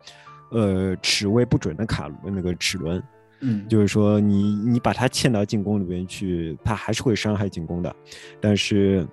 [0.50, 3.02] 呃，齿位不准的卡那个齿轮。
[3.46, 7.94] 嗯，就是说你你把他嵌到进攻里边去，他还是会伤害进攻的，
[8.40, 9.06] 但是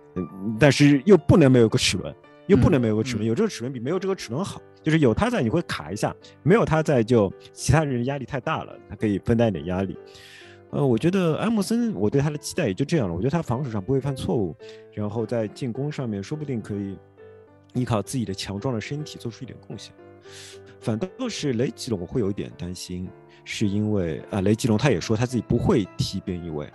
[0.57, 2.15] 但是又不能没有个齿轮，
[2.47, 9.97] 又不能没有个齿轮，有这个齿轮比没有这个齿轮好，就是有他在你会卡一下，没有他在就其他人压力太大了，他可以分担一点压力。
[10.69, 14.55] 呃，我觉得埃姆森，我对他的期待也就这样了，我觉得他防守上不会犯错误，
[14.93, 16.97] 然后在进攻上面说不定可以
[17.73, 19.93] 依靠自己的强壮的身体做出一点贡献。
[20.79, 23.09] 反倒是雷吉隆会有一点担心。
[23.43, 26.71] 是因为啊，雷吉隆他也说他自己不会踢边翼位，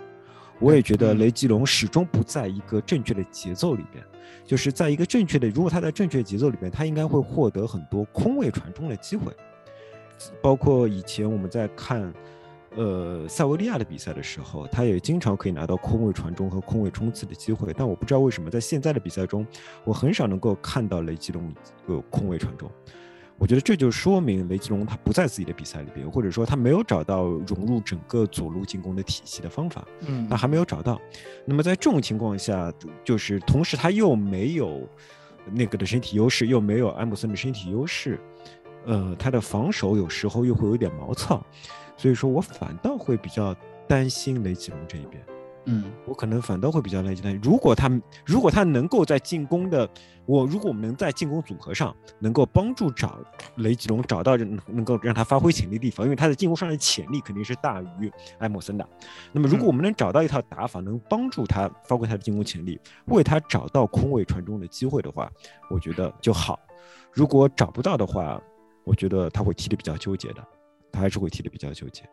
[0.59, 4.03] 我也觉得雷吉隆始终不在一个正确的节奏里边，
[4.45, 9.31] 就是在一个正确的，如果他在正确节奏里边，他应该会获得很多空位传中的机会，
[10.41, 12.13] 包括以前我们在看
[12.75, 19.45] 呃塞维利亚的比赛的时候，他也经常可以拿到空位传中和空位冲刺的机会，但我不知道为什么在现在的比赛中，
[19.83, 21.53] 我很少能够看到雷吉隆
[21.87, 22.69] 有空位传中。
[23.39, 30.99] 我觉得这就说明雷吉隆他不在自己的比赛里边，或者说他没有找到融入整个左路进攻的体系的方法，嗯，他还没有找到。
[31.45, 32.73] 那么在这种情况下，
[33.03, 34.87] 就是同时他又没有
[35.51, 38.19] 那个的身体优势，又没有安姆森的身体优势，
[38.85, 41.45] 呃，他的防守有时候又会有点毛糙，
[41.95, 43.55] 所以说我反倒会比较
[43.87, 45.23] 担心雷吉隆这一边。
[45.69, 47.39] 嗯，我可能反倒会比较担心。
[47.43, 47.91] 如果他
[48.25, 49.87] 如果他能够在进攻的，
[50.25, 53.19] 我如果我们能在进攻组合上能够帮助找
[53.57, 58.09] 雷吉隆找到能够让他发挥潜力的地方，因为他在进攻上的潜力肯定是大于
[58.39, 58.89] 埃默森的。
[59.33, 65.29] 那么如果我们能找到一套打法，能帮助他发挥他的进攻潜力，为他找到空位传中的机会的话，
[65.69, 66.57] 我觉得就好。
[67.11, 68.41] 如果找不到的话，
[68.85, 70.41] 我觉得他会踢得比较纠结的，
[70.93, 72.03] 他还是会踢得比较纠结。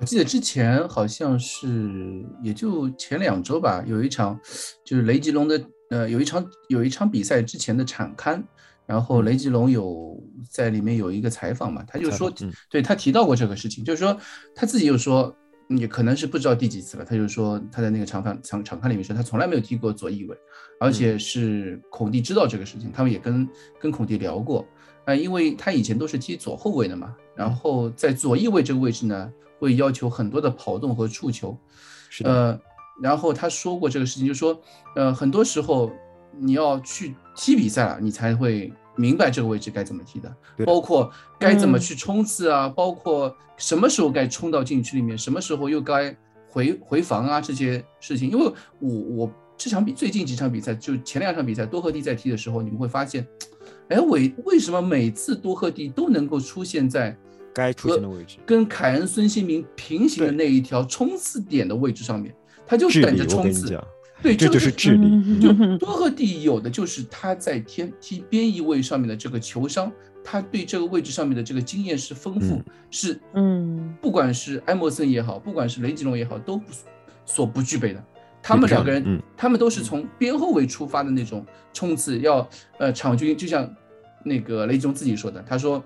[0.00, 4.40] 我记得之前好像是也就前两周吧，有一场
[4.82, 8.42] 就是雷吉隆的呃有一场有一场比赛之前的产刊，
[8.86, 10.18] 然后雷吉隆有
[10.50, 12.32] 在里面有一个采访嘛，他就说，
[12.70, 14.18] 对他提到过这个事情，就是说
[14.54, 15.36] 他自己又说，
[15.68, 20.34] 也可能是不知道第几次了，他就说他在那个场刊场场刊里面说他从来没有踢过左翼位，
[20.80, 23.46] 而且是孔蒂知道这个事情，他们也跟
[23.78, 24.66] 跟孔蒂聊过，
[25.04, 29.30] 啊，因为他以前都是踢左后卫的嘛，然后在左翼位这个位置呢。
[29.60, 31.54] 会要求很多的跑动和触球，
[32.08, 32.32] 是的。
[32.32, 32.60] 呃，
[33.02, 34.58] 然后他说过这个事情，就说，
[34.96, 35.92] 呃，很多时候
[36.38, 40.34] 你要去踢比赛了，你才会明白这个位置该怎么踢的，
[40.64, 46.16] 包括该怎么去冲刺啊，包括什么时候该冲到禁区里面，什么时候又该
[46.48, 48.30] 回回防啊这些事情。
[48.30, 53.26] 因为我我这场比最近几场比赛，就前两场比赛多赫蒂在踢的时候，你们会发现，
[53.90, 57.14] 哎，为为什么每次多赫蒂都能够出现在。
[57.52, 62.34] 该出现的位置，跟凯恩、孙兴民平行的那一条冲刺点的位置上面，
[62.66, 63.78] 他就等着冲刺。
[64.22, 65.40] 对，这就是智力。
[65.40, 69.90] 就 多赫蒂有的就是他在天踢边翼位上面的这个球商，
[70.22, 76.64] 他对这个位置上面的这个经验是丰富，是嗯，不管是埃默森也好，不管是雷吉隆也好，都不
[77.24, 78.04] 所不具备的。
[78.42, 82.46] 他们两个人，他们都是从边后卫出发的那种冲刺，要
[82.78, 83.74] 呃场均，就像
[84.22, 85.82] 那个雷吉隆自己说的，他说。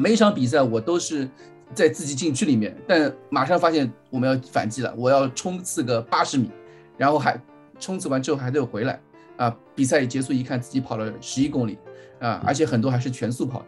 [0.00, 1.28] 每一场比赛我都是
[1.74, 6.50] 在自己禁区里面，但马上发现我们要反击了，我要冲刺个八十米，
[6.96, 7.40] 然后还
[7.78, 9.00] 冲刺完之后还得回来
[9.36, 9.54] 啊！
[9.74, 11.78] 比赛结束一看，自己跑了十一公里
[12.18, 13.64] 啊，而且很多还是全速跑，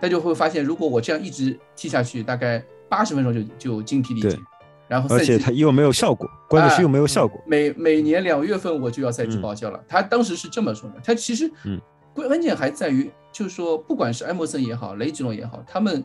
[0.00, 4.38] 他就会发现，如果我这样一直踢下去，大概八十分钟就就精疲力尽
[4.88, 7.40] 然后而且他又没有效果，关键是又没有效果。
[7.46, 9.82] 每每年两月份我就要赛季报销了。
[9.88, 10.96] 他当时是这么说的。
[11.02, 11.80] 他其实，嗯，
[12.14, 16.02] 关键还在于，就是说，不管是埃默森也好，雷吉隆也好，他们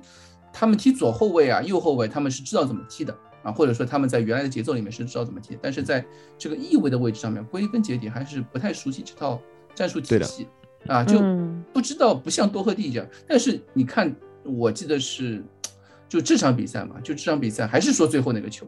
[0.51, 6.05] 他们踢左后卫啊、右后卫，他们是知道怎么踢的啊，或者说他们在原来的节奏里面是知道怎么踢，但是在
[6.37, 9.39] 这个翼位的位置上面，归根结底还是不太熟悉这套
[9.73, 10.45] 战术体系
[10.87, 13.07] 啊，就嗯不知道，不像多赫蒂这样。
[13.25, 14.13] 但是你看，
[14.43, 15.41] 我记得是
[16.09, 18.67] 就这场比赛嘛，就这场比赛还是说最后那个球。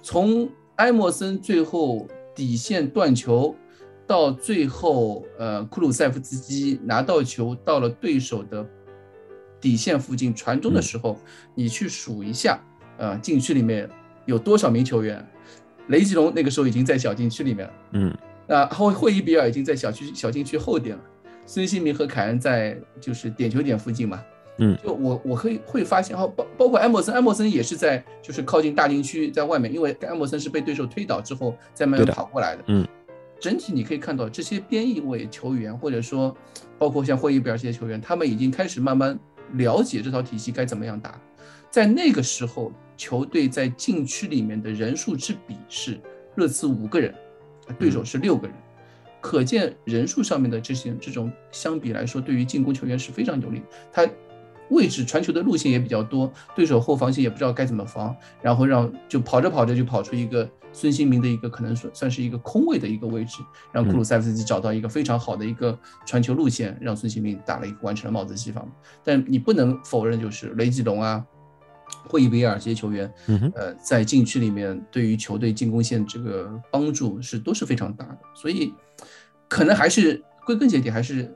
[0.00, 2.06] 从埃默森最后
[2.36, 3.52] 底线断球，
[4.10, 8.66] 到最后呃库鲁塞夫斯基拿到球到了对手的
[9.60, 11.16] 底线附近传中的时候，
[11.54, 12.60] 你去数一下，
[12.98, 13.88] 呃禁区里面
[14.26, 15.24] 有多少名球员？
[15.86, 17.64] 雷吉隆那个时候已经在小禁区里面。
[17.68, 18.18] 了，嗯，
[18.48, 21.02] 那后霍伊比尔已经在小区小禁区后点了，
[21.46, 24.20] 孙兴民和凯恩在就是点球点附近嘛，
[24.58, 24.76] 嗯。
[24.82, 32.64] 就我我可以会发现，哦，包包括埃默森，埃默森也是在就是靠近大禁区在外面，因为埃默森是被对手推倒之后再慢慢跑过来的。
[32.66, 32.84] 嗯，
[33.40, 36.36] 整体你可以看到这些边翼位球员，或者说
[36.78, 39.18] 包括像霍伊比尔这些球员，他们已经开始慢慢
[39.54, 41.18] 了解这套体系该怎么样打。
[41.70, 45.98] 在那个时候，球队在禁区里面的人数之比是
[46.34, 47.14] 热刺五个人，
[47.78, 48.56] 对手是六个人。
[49.22, 53.62] 可见人数上面的这些这种相比来说，对于进攻球员是非常有利。
[53.92, 54.06] 他
[54.70, 63.42] 位置传球的路线也比较多，对手后防线也不知道该怎么防，然后让就跑着跑着就跑出一个孙兴民的一个可能算算是一个空位的一个位置，
[63.72, 68.64] 让库鲁塞夫斯基找到一个非常好的一个传球路线，让孙兴民打了一个完成了帽子戏法。
[69.04, 71.24] 但你不能否认，就是雷吉隆啊。
[72.06, 73.12] 霍伊维尔这些球员，
[73.52, 78.72] 呃，在禁区里面对于球队进攻线这个帮助是都是非常大的，所以
[79.48, 81.34] 可能还是归根结底还是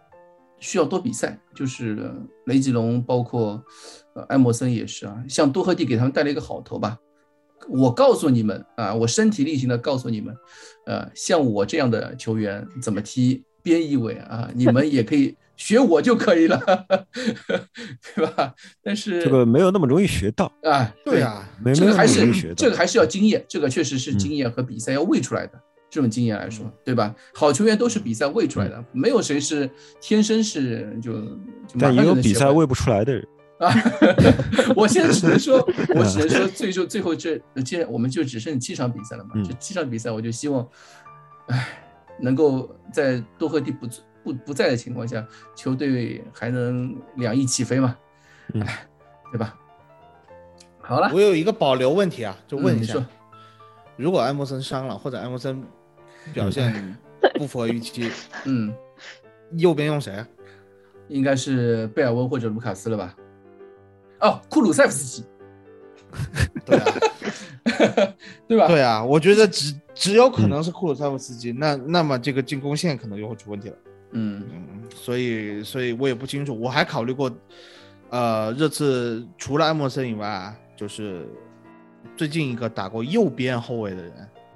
[0.59, 1.39] 需要多比赛。
[1.55, 2.15] 就是呃
[2.47, 3.63] 雷吉隆，包括
[4.15, 6.99] 呃埃默森也是啊，像多赫蒂给他们带了一个好头吧。
[7.69, 10.37] 我告诉你们啊，我身体力行的告诉你们，
[10.87, 16.61] 呃，像我这样的球员怎么踢边翼位啊，你们也可以学我就可以了，
[18.15, 18.53] 对吧？
[18.83, 22.55] 但是这个没有那么容易学到，啊，对啊，没没有这个还是那么容易学到。
[22.57, 25.59] 这个还是要经验，这个确实是经验和比赛要喂出来的。
[25.95, 27.15] 这种经验来说，对吧？
[27.33, 33.25] 好球员都是比赛喂出来的，没有谁是天生是就就马上但也有比赛喂不出来的人。
[33.61, 33.73] 啊！
[34.75, 35.59] 我现在只能说，
[35.95, 40.67] 我只能说，最就最后这既然我们就只剩七场比赛了嘛，嗯这七场比赛，我就希望，
[41.47, 41.79] 唉，
[42.19, 43.87] 能够在多赫蒂不
[44.25, 47.97] 不不在的情况下，球队还能两翼起飞嘛，
[48.53, 48.85] 嗯唉，
[49.31, 49.55] 对吧？
[50.81, 53.07] 好了，我有一个保留问题啊，就问一下嗯，
[53.97, 55.63] 如果艾默森伤了，或者艾默森
[56.33, 56.97] 表现
[57.35, 58.11] 不符合预期，
[58.47, 58.75] 嗯，
[59.57, 60.29] 右边用谁啊？
[61.09, 63.15] 应该是贝尔温或者卢卡斯了吧？
[64.21, 65.25] 哦，库鲁塞夫斯基，
[66.65, 66.85] 对啊，
[68.49, 68.67] 对吧？
[68.69, 73.77] 对啊，我觉得只只有可能是库鲁塞夫斯基，那那么这个进攻线可能就会出问题了。
[74.13, 77.31] 嗯嗯，所以所以我也不清楚，我还考虑过，
[78.11, 81.29] 呃，热刺除了埃默森以外啊，就是
[82.17, 84.13] 最近一个打过右边后卫的人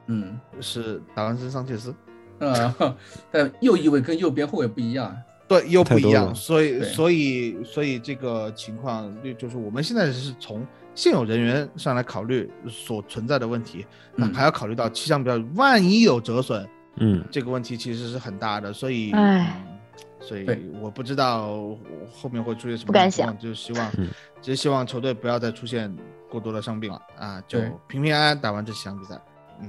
[0.08, 0.38] 嗯。
[0.60, 1.94] 是达文森桑切斯，
[2.40, 2.96] 啊，
[3.30, 5.16] 但右翼位跟右边后卫不一样啊。
[5.46, 19.64] 对，又不一样，所以所以所以这个情况就就是我们现在是从现有人员上来考虑所存在的问题，那嗯还要考虑到气象表，万一有折损，嗯，这个问题其实是很大的，所以，唉。
[19.66, 19.78] 嗯
[20.20, 20.44] 所以
[20.80, 21.78] 我不知道
[22.12, 24.08] 后面会出现什么不敢情况，就希望嗯，
[24.42, 25.96] 只是希望球队不要再出现
[26.28, 29.18] 过多的伤病了啊，就平平安安打完这几场比赛。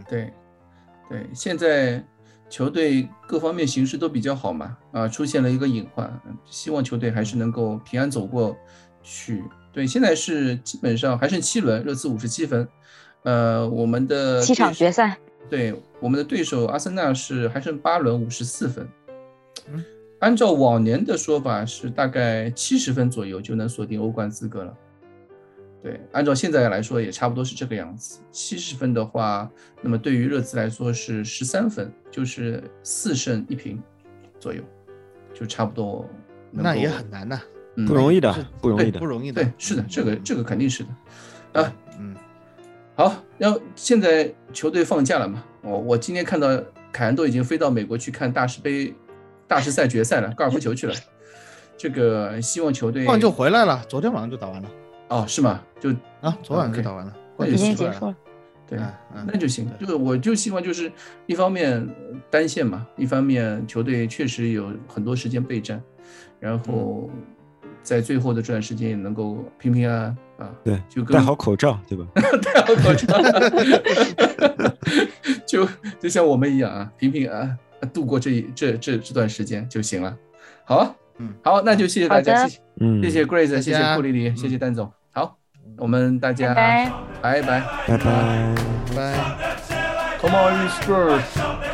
[0.10, 0.34] 对，
[1.10, 2.04] 对，现在
[2.50, 8.58] 球队各方面形势都比较好嘛，啊，出现了一个隐患，嗯希望球队还是能够平安走过
[9.04, 9.44] 去。
[9.72, 12.68] 对，现在是基本上还剩七轮，热刺五十七分，
[13.24, 15.18] 呃，我们的七场决赛，
[15.50, 18.90] 对，我们的对手阿森纳是还剩八轮五十四分。
[19.72, 19.84] 嗯，
[20.20, 24.76] 按照往年的说法是大概七十分左右就能锁定欧冠资格了。
[25.82, 28.20] 对，按照现在来说也差不多是这个样子。
[28.32, 29.50] 七十分的话，
[29.82, 33.82] 那么对于热刺来说是十三分，就是四胜一平
[34.40, 34.62] 左右，
[35.34, 36.06] 就差不多。
[36.52, 37.40] 那也很难呐、
[37.76, 39.06] 嗯不容易的，不容易的不。
[39.06, 39.42] 容易的。
[39.42, 41.62] 对，是的，这个这个肯定是的。
[41.62, 42.14] 啊，嗯，
[42.96, 45.42] 好，然后现在球队放假了嘛？
[45.62, 46.48] 我我今天看到
[46.92, 48.94] 凯恩都已经飞到美国去看大师杯、
[49.48, 50.94] 大师赛决赛了，高尔夫球去了。
[51.78, 54.70] 这个希望球队放就回来了，昨天晚上就打完了
[55.10, 55.62] 哦，是吗？
[55.80, 55.92] 就
[56.22, 58.16] 啊，昨晚就打完了，那冠已就行就回来经结束了。
[58.68, 58.80] 对，
[59.26, 59.68] 那就行。
[59.80, 60.92] 对就是我就希望就是
[61.26, 65.82] 一方面呃单线嘛，一方面球队确实有很多时间备战，
[66.40, 67.10] 然后
[67.82, 72.06] 在最后的这段时间也能够平平安安啊，对，就戴好口罩，对吧？
[72.14, 73.18] 戴好口罩，
[75.48, 75.68] 就
[76.00, 80.16] 就像我们一样啊，平平安安度过这一这这这段时间就行了。
[80.64, 84.86] 好啊，嗯，好，那就谢谢大家，谢谢嗯，谢谢 Grace，谢谢大家库丽丽，谢谢蛋总。
[84.86, 84.94] 好，
[85.80, 86.92] 我们大家拜
[87.22, 87.42] 拜。
[87.42, 87.62] 拜拜。
[87.88, 87.98] 拜
[88.96, 89.40] 拜。
[90.22, 91.69] Come on, you Spurs.